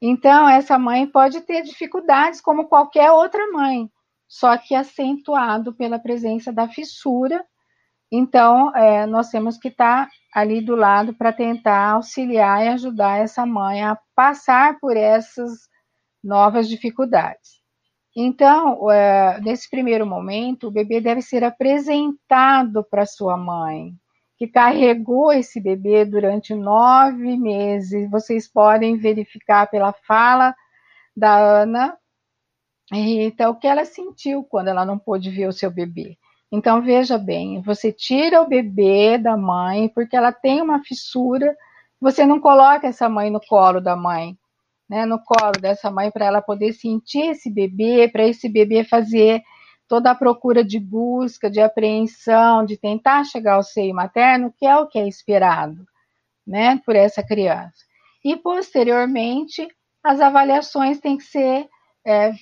[0.00, 3.90] Então, essa mãe pode ter dificuldades como qualquer outra mãe,
[4.30, 7.44] só que acentuado pela presença da fissura.
[8.12, 13.44] Então, é, nós temos que estar ali do lado para tentar auxiliar e ajudar essa
[13.44, 15.50] mãe a passar por essas
[16.22, 17.60] novas dificuldades.
[18.16, 23.92] Então, é, nesse primeiro momento, o bebê deve ser apresentado para sua mãe,
[24.38, 28.08] que carregou esse bebê durante nove meses.
[28.08, 30.54] Vocês podem verificar pela fala
[31.16, 31.96] da Ana,
[32.92, 36.18] então, o que ela sentiu quando ela não pôde ver o seu bebê.
[36.52, 41.56] Então, veja bem, você tira o bebê da mãe porque ela tem uma fissura,
[42.00, 44.36] você não coloca essa mãe no colo da mãe,
[44.88, 49.40] né, no colo dessa mãe para ela poder sentir esse bebê, para esse bebê fazer
[49.86, 54.76] toda a procura de busca, de apreensão, de tentar chegar ao seio materno, que é
[54.76, 55.84] o que é esperado,
[56.44, 57.84] né, por essa criança.
[58.24, 59.68] E posteriormente,
[60.02, 61.68] as avaliações têm que ser,
[62.04, 62.32] é,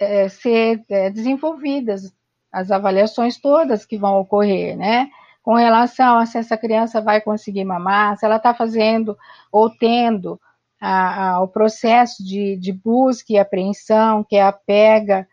[0.00, 2.12] é, ser é, desenvolvidas
[2.50, 5.08] as avaliações todas que vão ocorrer, né?
[5.42, 9.16] Com relação a se essa criança vai conseguir mamar, se ela está fazendo
[9.52, 10.40] ou tendo
[10.80, 15.28] a, a, o processo de, de busca e apreensão, que é a pega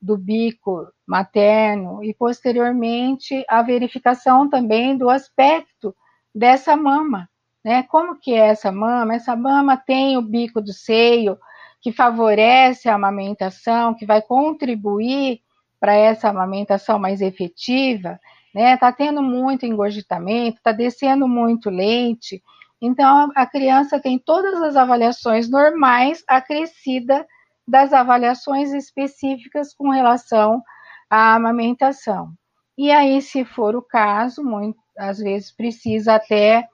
[0.00, 5.94] do bico materno, e posteriormente a verificação também do aspecto
[6.34, 7.28] dessa mama,
[7.64, 7.82] né?
[7.84, 9.14] Como que é essa mama?
[9.14, 11.38] Essa mama tem o bico do seio,
[11.82, 15.40] que favorece a amamentação, que vai contribuir
[15.80, 18.20] para essa amamentação mais efetiva,
[18.54, 18.76] né?
[18.76, 22.40] Tá tendo muito engorgitamento, tá descendo muito leite.
[22.80, 27.26] Então a criança tem todas as avaliações normais acrescida
[27.66, 30.62] das avaliações específicas com relação
[31.10, 32.32] à amamentação.
[32.78, 36.66] E aí, se for o caso, muito, às vezes precisa até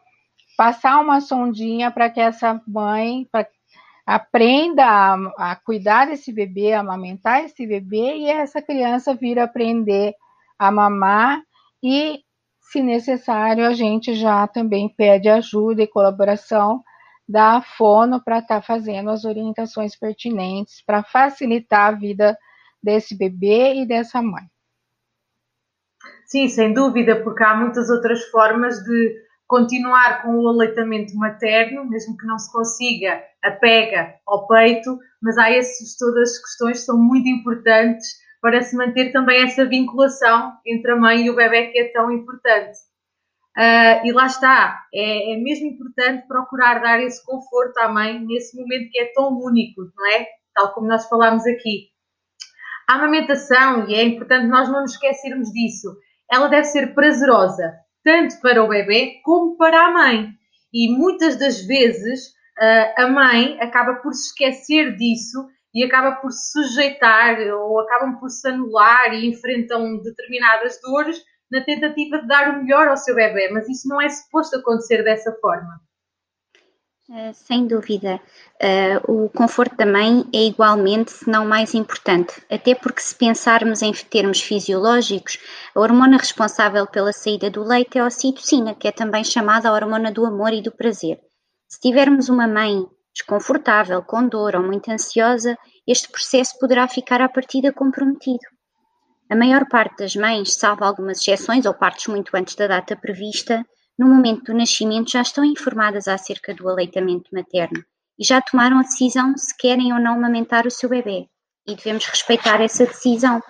[0.57, 3.27] passar uma sondinha para que essa mãe
[4.09, 10.15] aprenda a, a, cuidar desse bebê, a amamentar esse bebê, e essa criança vir aprender
[10.59, 11.43] a mamar
[11.83, 12.21] e,
[12.59, 16.83] se necessário, a gente já também pede ajuda e colaboração
[17.29, 22.39] da fono para estar tá fazendo as orientações pertinentes para facilitar a vida
[22.83, 24.45] desse bebê e dessa mãe.
[26.25, 32.17] Sim, sem dúvida, porque há muitas outras formas de continuar com o aleitamento materno, mesmo
[32.17, 36.85] que não se consiga a pega ao peito, mas há essas todas as questões que
[36.85, 38.07] são muito importantes
[38.41, 42.13] para se manter também essa vinculação entre a mãe e o bebê que é tão
[42.13, 42.79] importante.
[43.57, 48.57] Uh, e lá está, é, é, mesmo importante procurar dar esse conforto à mãe nesse
[48.57, 50.27] momento que é tão único, não é?
[50.55, 51.89] Tal como nós falámos aqui.
[52.89, 55.97] A amamentação, e é importante nós não nos esquecermos disso,
[56.31, 57.75] ela deve ser prazerosa,
[58.09, 60.31] tanto para o bebê como para a mãe.
[60.73, 66.33] E muitas das vezes uh, a mãe acaba por se esquecer disso e acaba por
[66.33, 72.49] se sujeitar ou acabam por se anular e enfrentam determinadas dores na tentativa de dar
[72.49, 75.79] o melhor ao seu bebê, mas isso não é suposto acontecer dessa forma.
[77.11, 78.21] Uh, sem dúvida.
[78.61, 83.81] Uh, o conforto da mãe é igualmente, se não mais importante, até porque, se pensarmos
[83.81, 85.39] em termos fisiológicos,
[85.75, 89.73] a hormona responsável pela saída do leite é a ocitocina, que é também chamada a
[89.73, 91.19] hormona do amor e do prazer.
[91.67, 97.29] Se tivermos uma mãe desconfortável, com dor ou muito ansiosa, este processo poderá ficar à
[97.31, 98.45] partida comprometido.
[99.31, 103.65] A maior parte das mães, salvo algumas exceções ou partes muito antes da data prevista,
[103.99, 107.85] no momento do nascimento já estão informadas acerca do aleitamento materno
[108.19, 111.27] e já tomaram a decisão se querem ou não amamentar o seu bebê.
[111.67, 113.43] E devemos respeitar essa decisão.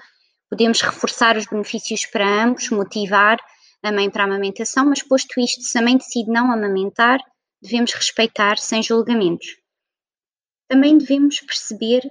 [0.51, 3.39] Podemos reforçar os benefícios para ambos, motivar
[3.83, 7.21] a mãe para a amamentação, mas posto isto, se a mãe decide não amamentar,
[7.63, 9.47] devemos respeitar sem julgamentos.
[10.69, 12.03] Também devemos perceber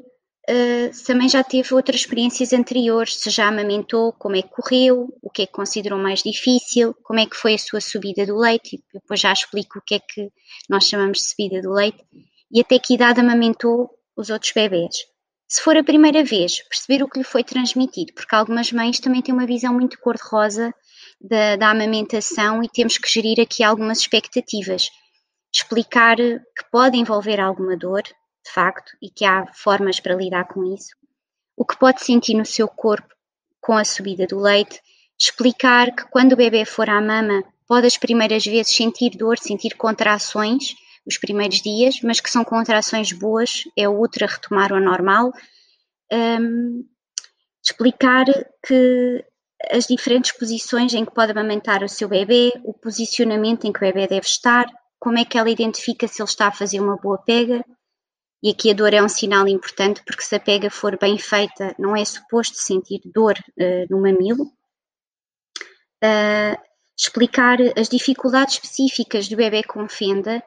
[0.93, 5.29] se também já teve outras experiências anteriores, se já amamentou, como é que correu, o
[5.29, 8.81] que é que considerou mais difícil, como é que foi a sua subida do leite,
[8.93, 10.31] depois já explico o que é que
[10.69, 12.01] nós chamamos de subida do leite,
[12.49, 15.05] e até que idade amamentou os outros bebés.
[15.49, 19.21] Se for a primeira vez, perceber o que lhe foi transmitido, porque algumas mães também
[19.21, 20.73] têm uma visão muito cor-de-rosa
[21.21, 24.89] da, da amamentação e temos que gerir aqui algumas expectativas.
[25.53, 28.03] Explicar que pode envolver alguma dor,
[28.47, 30.95] de facto, e que há formas para lidar com isso.
[31.55, 33.13] O que pode sentir no seu corpo
[33.59, 34.79] com a subida do leite,
[35.19, 39.75] explicar que quando o bebê for à mama, pode as primeiras vezes sentir dor, sentir
[39.75, 45.31] contrações, os primeiros dias, mas que são contrações boas, é útero a retomar o normal.
[46.11, 46.85] Um,
[47.63, 48.25] explicar
[48.65, 49.25] que
[49.71, 53.81] as diferentes posições em que pode amamentar o seu bebê, o posicionamento em que o
[53.81, 54.65] bebê deve estar,
[54.99, 57.63] como é que ela identifica se ele está a fazer uma boa pega,
[58.41, 61.75] e aqui a dor é um sinal importante porque se a pega for bem feita,
[61.77, 64.43] não é suposto sentir dor uh, no mamilo.
[66.03, 66.55] Uh,
[66.97, 70.43] explicar as dificuldades específicas do bebê com fenda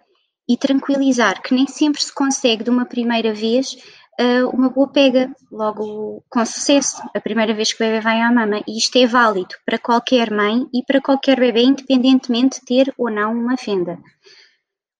[0.48, 3.76] e tranquilizar que nem sempre se consegue de uma primeira vez
[4.20, 8.31] uh, uma boa pega, logo com sucesso, a primeira vez que o bebê vai à
[8.33, 8.62] mama.
[8.66, 13.11] E isto é válido para qualquer mãe e para qualquer bebê, independentemente de ter ou
[13.11, 13.98] não uma fenda.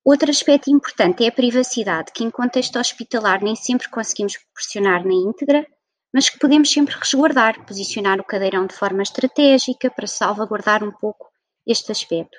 [0.04, 5.12] Outro aspecto importante é a privacidade, que em contexto hospitalar nem sempre conseguimos proporcionar na
[5.12, 5.66] íntegra,
[6.12, 11.29] mas que podemos sempre resguardar, posicionar o cadeirão de forma estratégica para salvaguardar um pouco
[11.66, 12.37] este aspecto.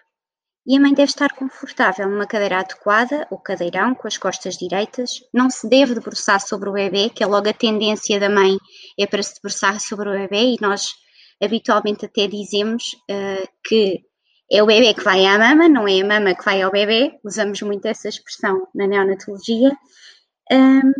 [0.65, 5.11] E a mãe deve estar confortável numa cadeira adequada, ou cadeirão, com as costas direitas.
[5.33, 8.57] Não se deve debruçar sobre o bebê, que é logo a tendência da mãe
[8.99, 10.93] é para se debruçar sobre o bebê, e nós
[11.41, 14.01] habitualmente até dizemos uh, que
[14.51, 17.17] é o bebê que vai à mama, não é a mama que vai ao bebê,
[17.23, 19.71] usamos muito essa expressão na neonatologia,
[20.51, 20.91] um,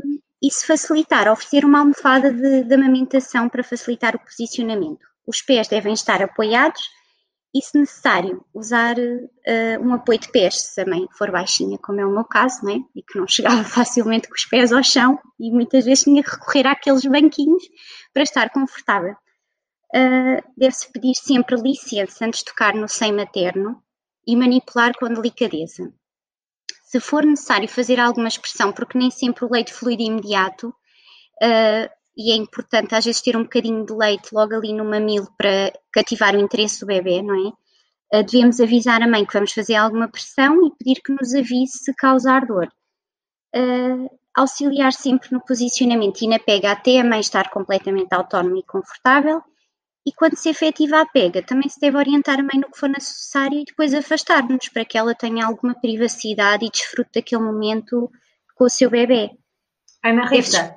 [0.42, 5.06] e se facilitar, oferecer uma almofada de, de amamentação para facilitar o posicionamento.
[5.28, 6.82] os pés devem estar apoiados
[7.54, 12.00] e, se necessário, usar uh, um apoio de pés, se a mãe for baixinha, como
[12.00, 12.80] é o meu caso, né?
[12.96, 16.30] e que não chegava facilmente com os pés ao chão, e muitas vezes tinha que
[16.32, 17.64] recorrer àqueles banquinhos
[18.14, 19.16] para estar confortável.
[19.94, 23.84] Uh, Deve-se pedir sempre licença antes de tocar no seio materno
[24.26, 25.92] e manipular com delicadeza.
[26.84, 31.90] Se for necessário fazer alguma expressão, porque nem sempre o leite flui de imediato, uh,
[32.16, 35.74] e é importante às vezes ter um bocadinho de leite logo ali no mamilo para
[35.92, 38.20] cativar o interesse do bebê, não é?
[38.20, 41.80] Uh, devemos avisar a mãe que vamos fazer alguma pressão e pedir que nos avise
[41.80, 42.72] se causar dor.
[43.54, 48.64] Uh, auxiliar sempre no posicionamento e na pega até a mãe estar completamente autónoma e
[48.64, 49.44] confortável
[50.06, 52.90] e quando se efetiva a pega, também se deve orientar a mãe no que for
[52.90, 58.10] necessário e depois afastar-nos para que ela tenha alguma privacidade e desfrute daquele momento
[58.56, 59.30] com o seu bebê.
[60.04, 60.76] Ana Rita,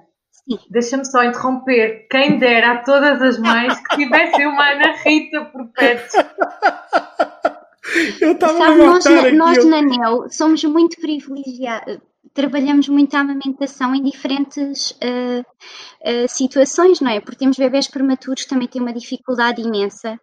[0.71, 2.07] deixa-me só interromper.
[2.11, 6.17] Quem dera a todas as mães que tivessem uma Ana Rita por perto.
[8.21, 9.05] Eu estava a nós,
[9.35, 12.01] nós na NEL somos muito privilegiados
[12.35, 17.21] trabalhamos muito a amamentação em diferentes uh, uh, situações, não é?
[17.21, 20.21] Porque temos bebés prematuros que também têm uma dificuldade imensa.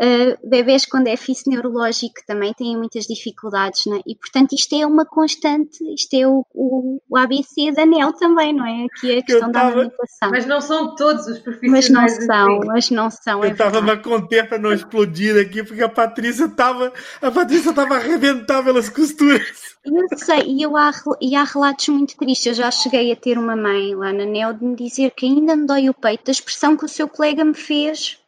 [0.00, 4.00] Uh, bebés com déficit neurológico também têm muitas dificuldades, não é?
[4.04, 8.52] E portanto isto é uma constante, isto é o, o, o ABC da NEL também,
[8.52, 8.86] não é?
[8.86, 10.30] Aqui é a questão tava, da amamentação.
[10.30, 11.88] Mas não são todos os profissionais.
[11.88, 12.26] Mas não assim.
[12.26, 13.44] são, mas não são.
[13.44, 16.92] Eu estava-me a conter para não explodir aqui, porque a Patrícia estava
[17.22, 19.74] a Patrícia estava a arrebentar pelas costuras.
[19.84, 20.90] Eu sei, e, eu há,
[21.20, 22.46] e há relatos muito tristes.
[22.46, 25.54] Eu já cheguei a ter uma mãe lá na NEL de me dizer que ainda
[25.54, 28.18] me dói o peito da expressão que o seu colega me fez.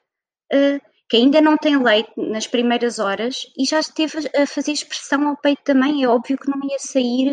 [0.52, 5.28] Uh, que ainda não tem leite nas primeiras horas e já esteve a fazer expressão
[5.28, 7.32] ao peito também, é óbvio que não ia sair,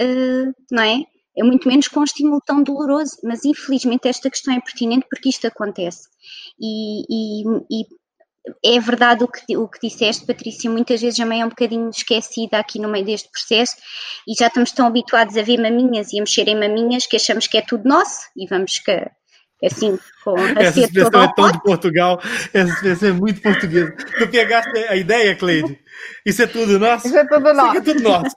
[0.00, 1.02] uh, não é?
[1.36, 5.28] É muito menos com um estímulo tão doloroso, mas infelizmente esta questão é pertinente porque
[5.28, 6.08] isto acontece.
[6.60, 7.86] E, e, e
[8.64, 11.90] é verdade o que, o que disseste, Patrícia, muitas vezes a mãe é um bocadinho
[11.90, 13.76] esquecida aqui no meio deste processo
[14.26, 17.46] e já estamos tão habituados a ver maminhas e a mexer em maminhas que achamos
[17.46, 18.90] que é tudo nosso e vamos que
[19.66, 22.20] assim, com a Essa expressão é tão de Portugal,
[22.52, 23.94] essa expressão é muito portuguesa.
[24.18, 25.78] Tu pegaste a ideia, Cleide?
[26.24, 27.06] Isso é tudo nosso?
[27.06, 27.78] Isso é tudo nosso.
[27.78, 28.36] Isso é tudo nosso.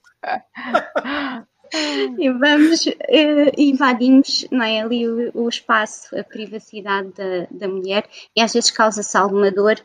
[2.17, 8.07] e vamos, uh, invadimos não é, ali o, o, espaço, a privacidade da, da mulher
[8.35, 9.79] e às vezes causa-se alguma dor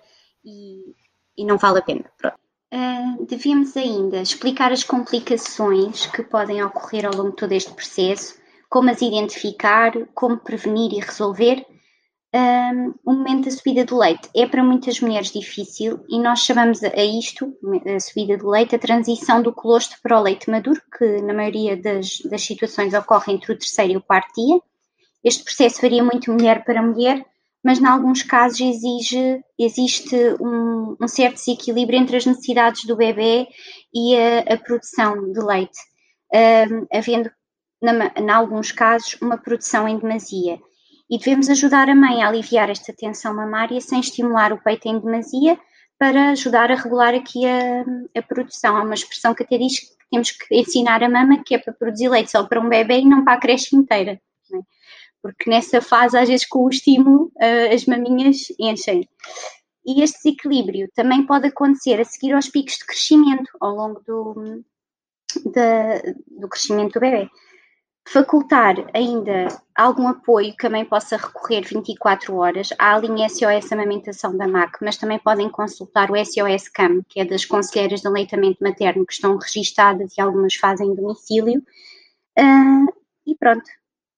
[0.45, 0.95] e,
[1.37, 2.05] e não vale a pena.
[2.75, 8.37] Uh, devíamos ainda explicar as complicações que podem ocorrer ao longo de todo este processo
[8.77, 11.65] como as identificar, como prevenir e resolver.
[12.35, 16.85] Um, o momento da subida do leite é para muitas mulheres difícil e nós chamamos
[16.85, 17.57] a isto,
[17.87, 21.75] a subida do leite, a transição do colostro para o leite maduro, que na maioria
[21.75, 24.61] das, das situações ocorre entre o terceiro e o quarto dia.
[25.25, 27.25] Este processo varia muito mulher para mulher,
[27.65, 33.49] mas em alguns casos exige, existe um, um certo desequilíbrio entre as necessidades do bebê
[33.95, 35.79] e a, a produção de leite,
[36.71, 37.31] um, havendo
[37.83, 40.59] em alguns casos, uma produção em demasia.
[41.09, 44.99] E devemos ajudar a mãe a aliviar esta tensão mamária sem estimular o peito em
[44.99, 45.59] demasia
[45.99, 47.85] para ajudar a regular aqui a,
[48.19, 48.77] a produção.
[48.77, 51.73] Há uma expressão que até diz que temos que ensinar a mama que é para
[51.73, 54.21] produzir leite só para um bebê e não para a creche inteira.
[54.53, 54.59] É?
[55.23, 59.09] Porque nessa fase, às vezes, com o estímulo, uh, as maminhas enchem.
[59.87, 64.65] E este desequilíbrio também pode acontecer a seguir aos picos de crescimento ao longo do,
[66.41, 67.31] do crescimento do bebê
[68.07, 72.69] facultar ainda algum apoio que a mãe possa recorrer 24 horas.
[72.79, 77.25] A linha SOS Amamentação da MAC, mas também podem consultar o SOS CAM, que é
[77.25, 81.61] das conselheiras de aleitamento materno que estão registadas e algumas fazem domicílio.
[82.39, 82.87] Uh,
[83.27, 83.69] e pronto,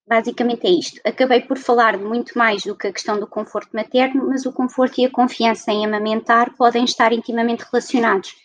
[0.07, 1.01] basicamente é isto.
[1.03, 5.01] Acabei por falar muito mais do que a questão do conforto materno, mas o conforto
[5.01, 8.37] e a confiança em amamentar podem estar intimamente relacionados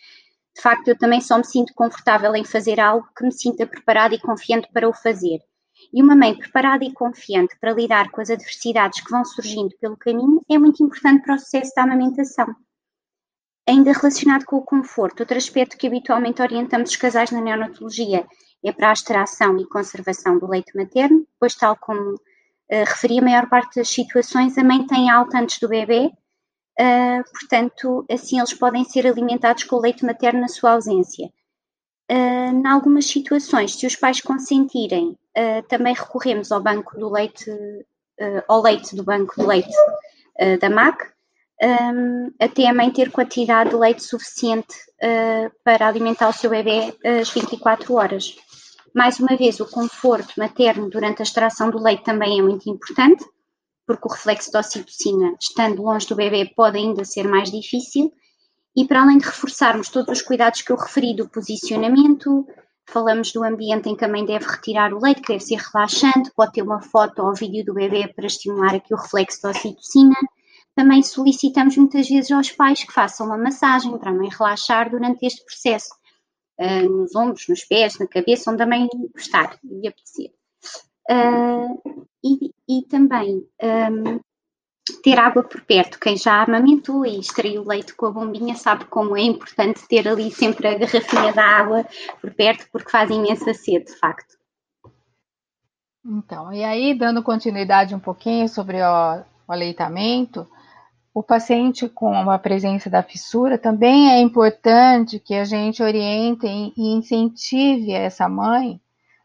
[0.54, 4.14] de facto, eu também só me sinto confortável em fazer algo que me sinta preparada
[4.14, 5.40] e confiante para o fazer.
[5.92, 9.96] E uma mãe preparada e confiante para lidar com as adversidades que vão surgindo pelo
[9.96, 12.54] caminho é muito importante para o sucesso da amamentação.
[13.66, 18.24] Ainda relacionado com o conforto, outro aspecto que habitualmente orientamos os casais na neonatologia
[18.62, 22.18] é para a extração e conservação do leite materno, pois, tal como uh,
[22.68, 26.12] referi, a maior parte das situações a mãe tem alta antes do bebê
[26.78, 31.26] Uh, portanto, assim eles podem ser alimentados com leite materno na sua ausência.
[32.10, 37.50] Uh, em algumas situações, se os pais consentirem, uh, também recorremos ao banco do leite,
[38.46, 39.76] ao leite do banco de leite
[40.60, 41.04] da MAC,
[41.60, 44.76] um, até a mãe ter quantidade de leite suficiente
[45.64, 48.36] para alimentar o seu bebê às 24 horas.
[48.94, 53.24] Mais uma vez, o conforto materno durante a extração do leite também é muito importante
[53.86, 58.12] porque o reflexo da ocitocina, estando longe do bebê, pode ainda ser mais difícil.
[58.76, 62.46] E para além de reforçarmos todos os cuidados que eu referi do posicionamento,
[62.86, 66.32] falamos do ambiente em que a mãe deve retirar o leite, que deve ser relaxante,
[66.34, 70.16] pode ter uma foto ou vídeo do bebê para estimular aqui o reflexo da ocitocina.
[70.74, 75.24] Também solicitamos muitas vezes aos pais que façam uma massagem para a mãe relaxar durante
[75.24, 75.94] este processo,
[76.58, 80.32] uh, nos ombros, nos pés, na cabeça, onde a mãe gostar e apetecer.
[81.10, 84.20] Uh, e, e, também um,
[85.02, 85.98] ter água por perto.
[85.98, 90.30] Quem já amamentou e extraiu leite com a bombinha sabe como é importante ter ali
[90.30, 91.86] sempre a garrafinha da água
[92.20, 94.34] por perto, porque faz imensa sede, de facto.
[96.04, 100.46] Então, e aí, dando continuidade um pouquinho sobre o, o aleitamento,
[101.14, 106.94] o paciente com a presença da fissura também é importante que a gente oriente e
[106.94, 108.80] incentive essa mãe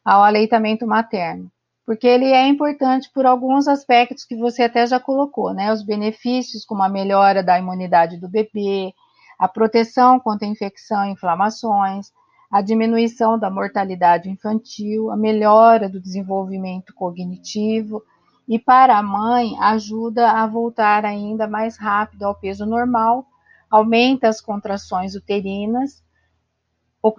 [0.05, 1.51] ao aleitamento materno
[1.89, 5.73] porque ele é importante por alguns aspectos que você até já colocou, né?
[5.73, 8.93] Os benefícios, como a melhora da imunidade do bebê,
[9.39, 12.11] a proteção contra infecção e inflamações,
[12.51, 18.03] a diminuição da mortalidade infantil, a melhora do desenvolvimento cognitivo
[18.47, 23.25] e para a mãe ajuda a voltar ainda mais rápido ao peso normal,
[23.67, 26.03] aumenta as contrações uterinas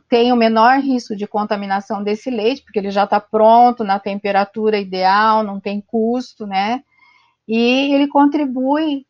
[0.09, 4.79] tem o menor risco de contaminação desse leite, porque ele já está pronto na temperatura
[4.79, 6.83] ideal, não tem custo, né?
[7.49, 9.07] E ele contribui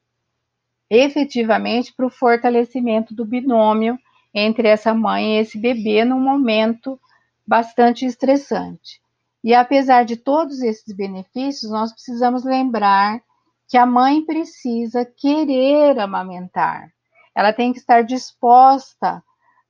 [0.88, 3.98] efetivamente para o fortalecimento do binômio
[4.34, 6.98] entre essa mãe e esse bebê num momento
[7.46, 9.00] bastante estressante.
[9.42, 13.20] E apesar de todos esses benefícios, nós precisamos lembrar
[13.68, 16.92] que a mãe precisa querer amamentar.
[17.34, 19.22] Ela tem que estar disposta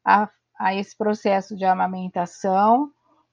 [0.05, 0.29] a
[0.61, 2.91] a esse processo de amamentação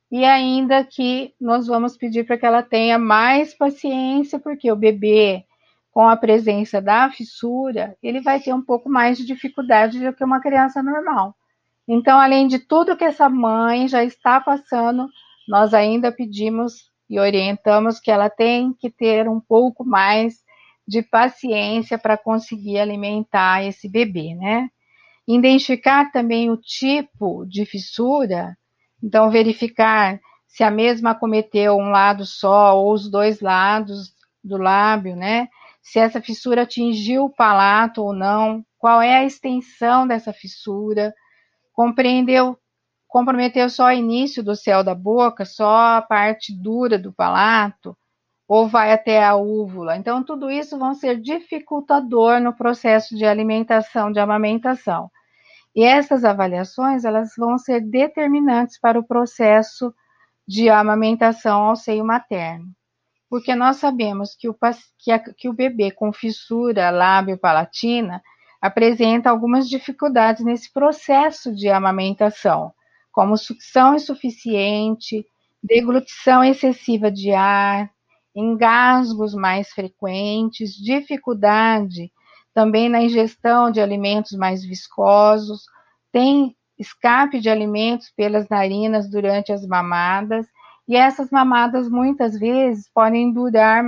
[0.09, 5.43] e ainda que nós vamos pedir para que ela tenha mais paciência, porque o bebê,
[5.91, 10.23] com a presença da fissura, ele vai ter um pouco mais de dificuldade do que
[10.23, 11.35] uma criança normal.
[11.85, 15.09] Então, além de tudo que essa mãe já está passando,
[15.45, 20.41] nós ainda pedimos e orientamos que ela tem que ter um pouco mais
[20.87, 24.69] de paciência para conseguir alimentar esse bebê, né?
[25.27, 28.57] Identificar também o tipo de fissura,
[29.03, 35.15] então verificar se a mesma acometeu um lado só ou os dois lados do lábio,
[35.15, 35.49] né?
[35.81, 41.13] Se essa fissura atingiu o palato ou não, qual é a extensão dessa fissura,
[41.73, 42.57] compreendeu,
[43.07, 47.97] comprometeu só o início do céu da boca, só a parte dura do palato,
[48.47, 49.97] ou vai até a úvula.
[49.97, 55.11] Então, tudo isso vão ser dificultador no processo de alimentação, de amamentação.
[55.75, 59.93] E essas avaliações elas vão ser determinantes para o processo
[60.47, 62.65] de amamentação ao seio materno.
[63.29, 64.55] Porque nós sabemos que o,
[64.97, 68.23] que, a, que o bebê com fissura lábio-palatina
[68.61, 72.73] apresenta algumas dificuldades nesse processo de amamentação,
[73.11, 75.25] como sucção insuficiente,
[75.61, 77.91] deglutição excessiva de ar,
[78.37, 82.11] engasgos mais frequentes, dificuldade
[82.53, 85.65] também na ingestão de alimentos mais viscosos,
[86.11, 90.47] tem escape de alimentos pelas narinas durante as mamadas,
[90.87, 93.83] e essas mamadas muitas vezes podem durar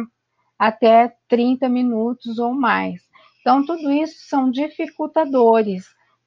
[0.57, 3.01] até 30 minutos ou mais.
[3.41, 5.85] Então, tudo isso são dificultadores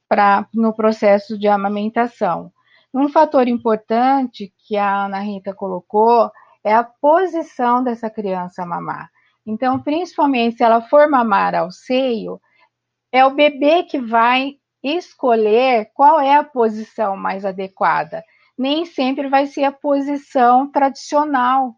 [0.08, 2.52] para no processo de amamentação.
[2.94, 6.30] Um fator importante que a Ana Rita colocou
[6.64, 9.10] é a posição dessa criança mamar.
[9.46, 12.40] Então, principalmente se ela for mamar ao seio,
[13.12, 18.24] é o bebê que vai escolher qual é a posição mais adequada.
[18.56, 21.74] Nem sempre vai ser a posição tradicional,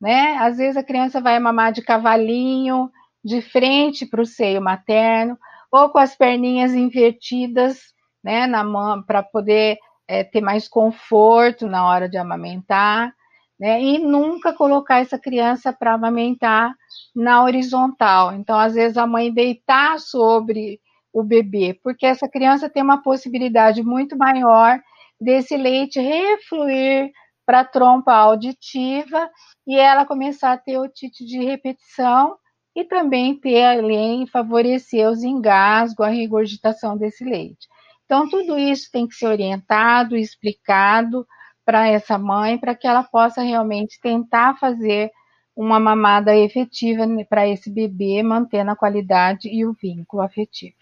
[0.00, 0.36] né?
[0.38, 2.90] Às vezes a criança vai mamar de cavalinho,
[3.24, 5.38] de frente para o seio materno,
[5.70, 7.80] ou com as perninhas invertidas,
[8.22, 13.12] né, na mão, para poder é, ter mais conforto na hora de amamentar
[13.58, 13.80] né?
[13.82, 16.74] E nunca colocar essa criança para amamentar
[17.14, 18.32] na horizontal.
[18.34, 20.80] Então, às vezes, a mãe deitar sobre
[21.12, 24.80] o bebê, porque essa criança tem uma possibilidade muito maior
[25.20, 27.12] desse leite refluir
[27.46, 29.30] para a trompa auditiva
[29.66, 32.36] e ela começar a ter otite de repetição
[32.74, 37.68] e também ter além favorecer os engasgos, a regurgitação desse leite.
[38.04, 41.26] Então, tudo isso tem que ser orientado, explicado,
[41.64, 45.10] para essa mãe, para que ela possa realmente tentar fazer
[45.56, 50.74] uma mamada efetiva para esse bebê, mantendo a qualidade e o vínculo afetivo.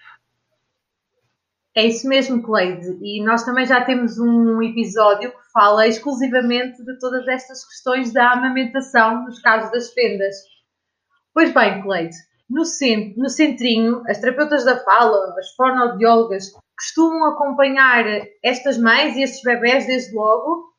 [1.74, 2.98] É isso mesmo, Cleide.
[3.00, 8.32] E nós também já temos um episódio que fala exclusivamente de todas estas questões da
[8.32, 10.36] amamentação nos casos das fendas.
[11.32, 12.14] Pois bem, Cleide,
[12.48, 18.04] no, centro, no centrinho, as terapeutas da fala, as fonoaudiólogas, costumam acompanhar
[18.42, 20.71] estas mães e estes bebés desde logo?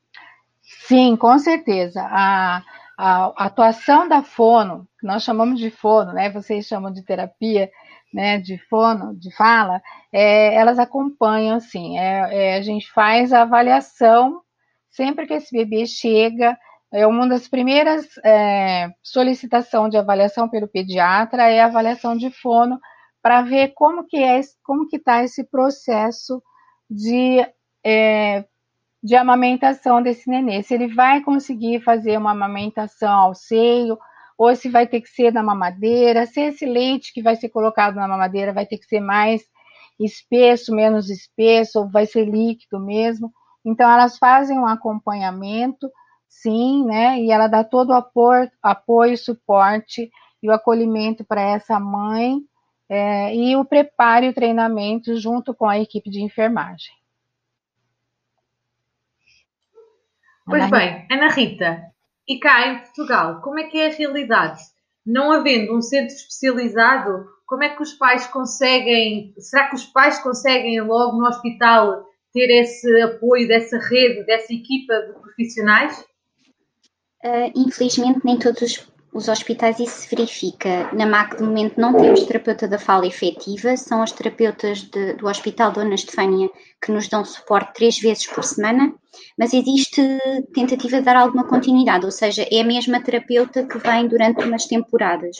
[0.86, 2.02] Sim, com certeza.
[2.02, 2.62] A,
[2.98, 6.30] a, atuação da fono, que nós chamamos de fono, né?
[6.30, 7.70] Vocês chamam de terapia,
[8.12, 8.38] né?
[8.38, 9.80] De fono, de fala,
[10.12, 11.98] é, elas acompanham, sim.
[11.98, 14.42] É, é, a gente faz a avaliação
[14.90, 16.56] sempre que esse bebê chega.
[16.92, 22.78] É uma das primeiras é, solicitação de avaliação pelo pediatra é a avaliação de fono
[23.20, 26.42] para ver como que é como que está esse processo
[26.88, 27.44] de
[27.84, 28.44] é,
[29.04, 30.62] de amamentação desse nenê.
[30.62, 33.98] Se ele vai conseguir fazer uma amamentação ao seio,
[34.38, 37.96] ou se vai ter que ser na mamadeira, se esse leite que vai ser colocado
[37.96, 39.42] na mamadeira vai ter que ser mais
[40.00, 43.30] espesso, menos espesso, ou vai ser líquido mesmo.
[43.62, 45.90] Então, elas fazem um acompanhamento,
[46.26, 47.20] sim, né?
[47.20, 50.10] E ela dá todo o apoio, apoio suporte
[50.42, 52.40] e o acolhimento para essa mãe,
[52.88, 57.03] é, e o preparo e o treinamento junto com a equipe de enfermagem.
[60.46, 61.06] Pois bem.
[61.10, 61.82] Ana Rita,
[62.28, 64.60] e cá em Portugal, como é que é a realidade?
[65.04, 70.18] Não havendo um centro especializado, como é que os pais conseguem, será que os pais
[70.18, 76.04] conseguem logo no hospital ter esse apoio dessa rede, dessa equipa de profissionais?
[77.22, 80.92] Uh, infelizmente, nem todos os hospitais isso se verifica.
[80.92, 85.28] Na MAC, de momento, não temos terapeuta da fala efetiva, são as terapeutas de, do
[85.28, 86.50] Hospital Dona Estefânia
[86.82, 88.92] que nos dão suporte três vezes por semana,
[89.38, 90.02] mas existe
[90.52, 94.66] tentativa de dar alguma continuidade, ou seja, é a mesma terapeuta que vem durante umas
[94.66, 95.38] temporadas.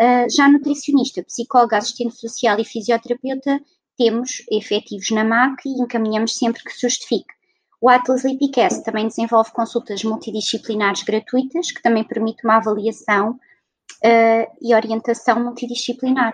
[0.00, 3.60] Uh, já nutricionista, psicóloga, assistente social e fisioterapeuta,
[3.98, 7.32] temos efetivos na MAC e encaminhamos sempre que se justifique.
[7.84, 14.74] O Atlas Lipicast também desenvolve consultas multidisciplinares gratuitas, que também permite uma avaliação uh, e
[14.74, 16.32] orientação multidisciplinar.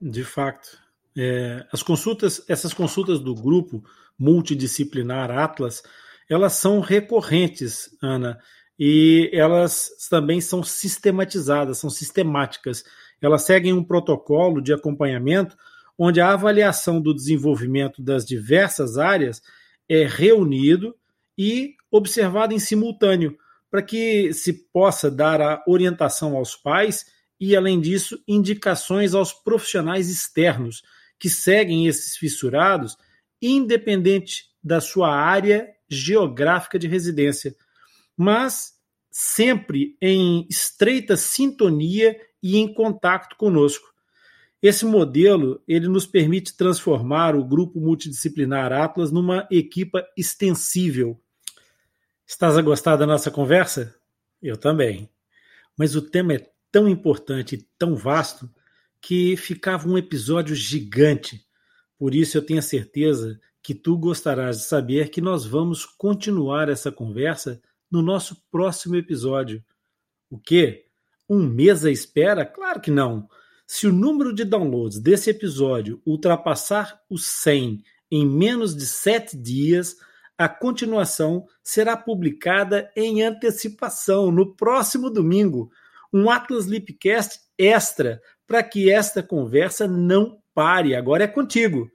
[0.00, 0.76] De facto.
[1.16, 3.84] É, as consultas, essas consultas do grupo
[4.18, 5.80] multidisciplinar Atlas,
[6.28, 8.36] elas são recorrentes, Ana,
[8.76, 12.82] e elas também são sistematizadas, são sistemáticas.
[13.22, 15.56] Elas seguem um protocolo de acompanhamento
[15.96, 19.40] onde a avaliação do desenvolvimento das diversas áreas
[19.88, 20.94] é reunido
[21.36, 23.36] e observado em simultâneo,
[23.70, 27.06] para que se possa dar a orientação aos pais
[27.40, 30.82] e, além disso, indicações aos profissionais externos
[31.18, 32.96] que seguem esses fissurados,
[33.40, 37.54] independente da sua área geográfica de residência,
[38.16, 38.72] mas
[39.10, 43.88] sempre em estreita sintonia e em contato conosco.
[44.60, 51.20] Esse modelo ele nos permite transformar o grupo multidisciplinar Atlas numa equipa extensível.
[52.26, 53.94] Estás a gostar da nossa conversa?
[54.42, 55.08] Eu também.
[55.76, 58.50] Mas o tema é tão importante e tão vasto
[59.00, 61.46] que ficava um episódio gigante.
[61.96, 66.68] Por isso eu tenho a certeza que tu gostarás de saber que nós vamos continuar
[66.68, 69.64] essa conversa no nosso próximo episódio.
[70.28, 70.86] O quê?
[71.28, 72.44] Um mês à espera?
[72.44, 73.28] Claro que não.
[73.70, 79.94] Se o número de downloads desse episódio ultrapassar os 100 em menos de 7 dias,
[80.38, 85.70] a continuação será publicada em antecipação no próximo domingo.
[86.10, 90.96] Um Atlas Lipcast extra para que esta conversa não pare.
[90.96, 91.90] Agora é contigo.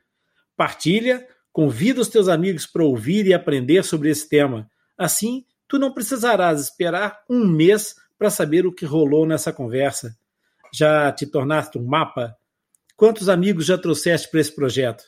[0.56, 4.70] Partilha, convida os teus amigos para ouvir e aprender sobre esse tema.
[4.96, 10.16] Assim, tu não precisarás esperar um mês para saber o que rolou nessa conversa.
[10.76, 12.36] Já te tornaste um mapa?
[12.96, 15.04] Quantos amigos já trouxeste para esse projeto?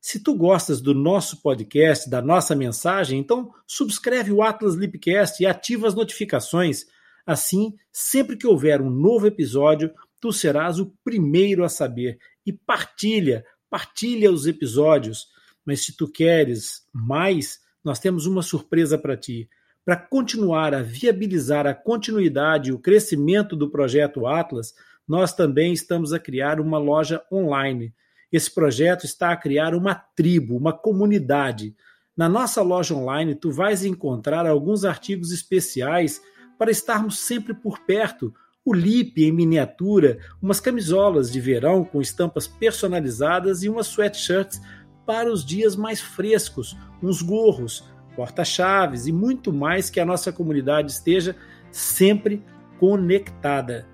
[0.00, 5.46] Se tu gostas do nosso podcast, da nossa mensagem, então subscreve o Atlas Lipcast e
[5.46, 6.86] ativa as notificações.
[7.26, 12.16] Assim, sempre que houver um novo episódio, tu serás o primeiro a saber.
[12.46, 15.26] E partilha, partilha os episódios.
[15.66, 19.48] Mas se tu queres mais, nós temos uma surpresa para ti.
[19.84, 24.72] Para continuar a viabilizar a continuidade e o crescimento do projeto Atlas,
[25.06, 27.92] nós também estamos a criar uma loja online.
[28.30, 31.74] Esse projeto está a criar uma tribo, uma comunidade.
[32.16, 36.20] Na nossa loja online, tu vais encontrar alguns artigos especiais
[36.58, 38.32] para estarmos sempre por perto.
[38.64, 44.60] O lip em miniatura, umas camisolas de verão com estampas personalizadas e umas sweatshirts
[45.06, 47.82] para os dias mais frescos, uns gorros,
[48.14, 51.34] porta-chaves e muito mais que a nossa comunidade esteja
[51.72, 52.44] sempre
[52.78, 53.89] conectada.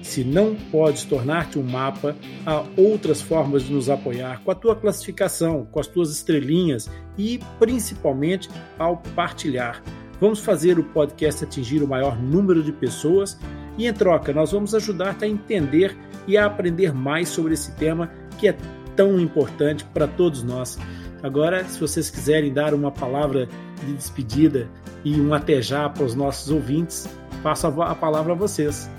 [0.01, 4.75] Se não podes tornar-te um mapa, há outras formas de nos apoiar com a tua
[4.75, 8.49] classificação, com as tuas estrelinhas e principalmente
[8.79, 9.81] ao partilhar.
[10.19, 13.39] Vamos fazer o podcast atingir o maior número de pessoas
[13.77, 15.97] e, em troca, nós vamos ajudar-te a entender
[16.27, 18.55] e a aprender mais sobre esse tema que é
[18.95, 20.77] tão importante para todos nós.
[21.23, 23.47] Agora, se vocês quiserem dar uma palavra
[23.85, 24.69] de despedida
[25.03, 27.07] e um até já para os nossos ouvintes,
[27.41, 28.89] passo a palavra a vocês.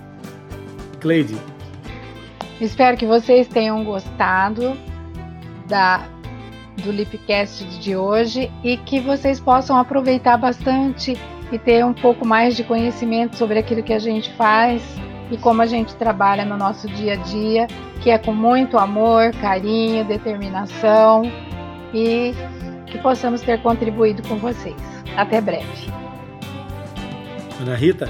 [1.02, 1.36] Cleide.
[2.60, 4.78] Espero que vocês tenham gostado
[5.66, 6.06] da,
[6.82, 11.18] do Lipcast de hoje e que vocês possam aproveitar bastante
[11.50, 14.80] e ter um pouco mais de conhecimento sobre aquilo que a gente faz
[15.30, 17.66] e como a gente trabalha no nosso dia a dia,
[18.00, 21.22] que é com muito amor, carinho, determinação
[21.92, 22.32] e
[22.86, 24.76] que possamos ter contribuído com vocês.
[25.16, 25.90] Até breve.
[27.60, 28.08] Ana Rita?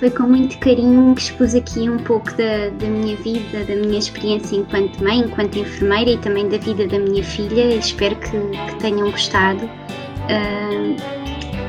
[0.00, 3.98] Foi com muito carinho que expus aqui um pouco da, da minha vida, da minha
[3.98, 7.74] experiência enquanto mãe, enquanto enfermeira e também da vida da minha filha.
[7.74, 9.62] Espero que, que tenham gostado.
[9.62, 10.96] Uh,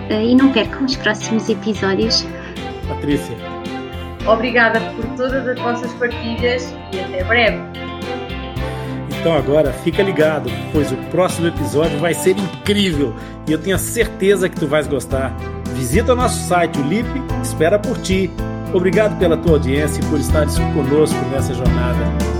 [0.10, 2.26] uh, e não percam os próximos episódios.
[2.88, 3.36] Patrícia.
[4.26, 7.58] Obrigada por todas as vossas partilhas e até breve.
[9.20, 13.14] Então agora fica ligado, pois o próximo episódio vai ser incrível
[13.46, 15.36] e eu tenho a certeza que tu vais gostar.
[15.82, 17.08] Visita nosso site, o LIP
[17.42, 18.30] espera por ti.
[18.72, 22.31] Obrigado pela tua audiência e por estares conosco nessa jornada.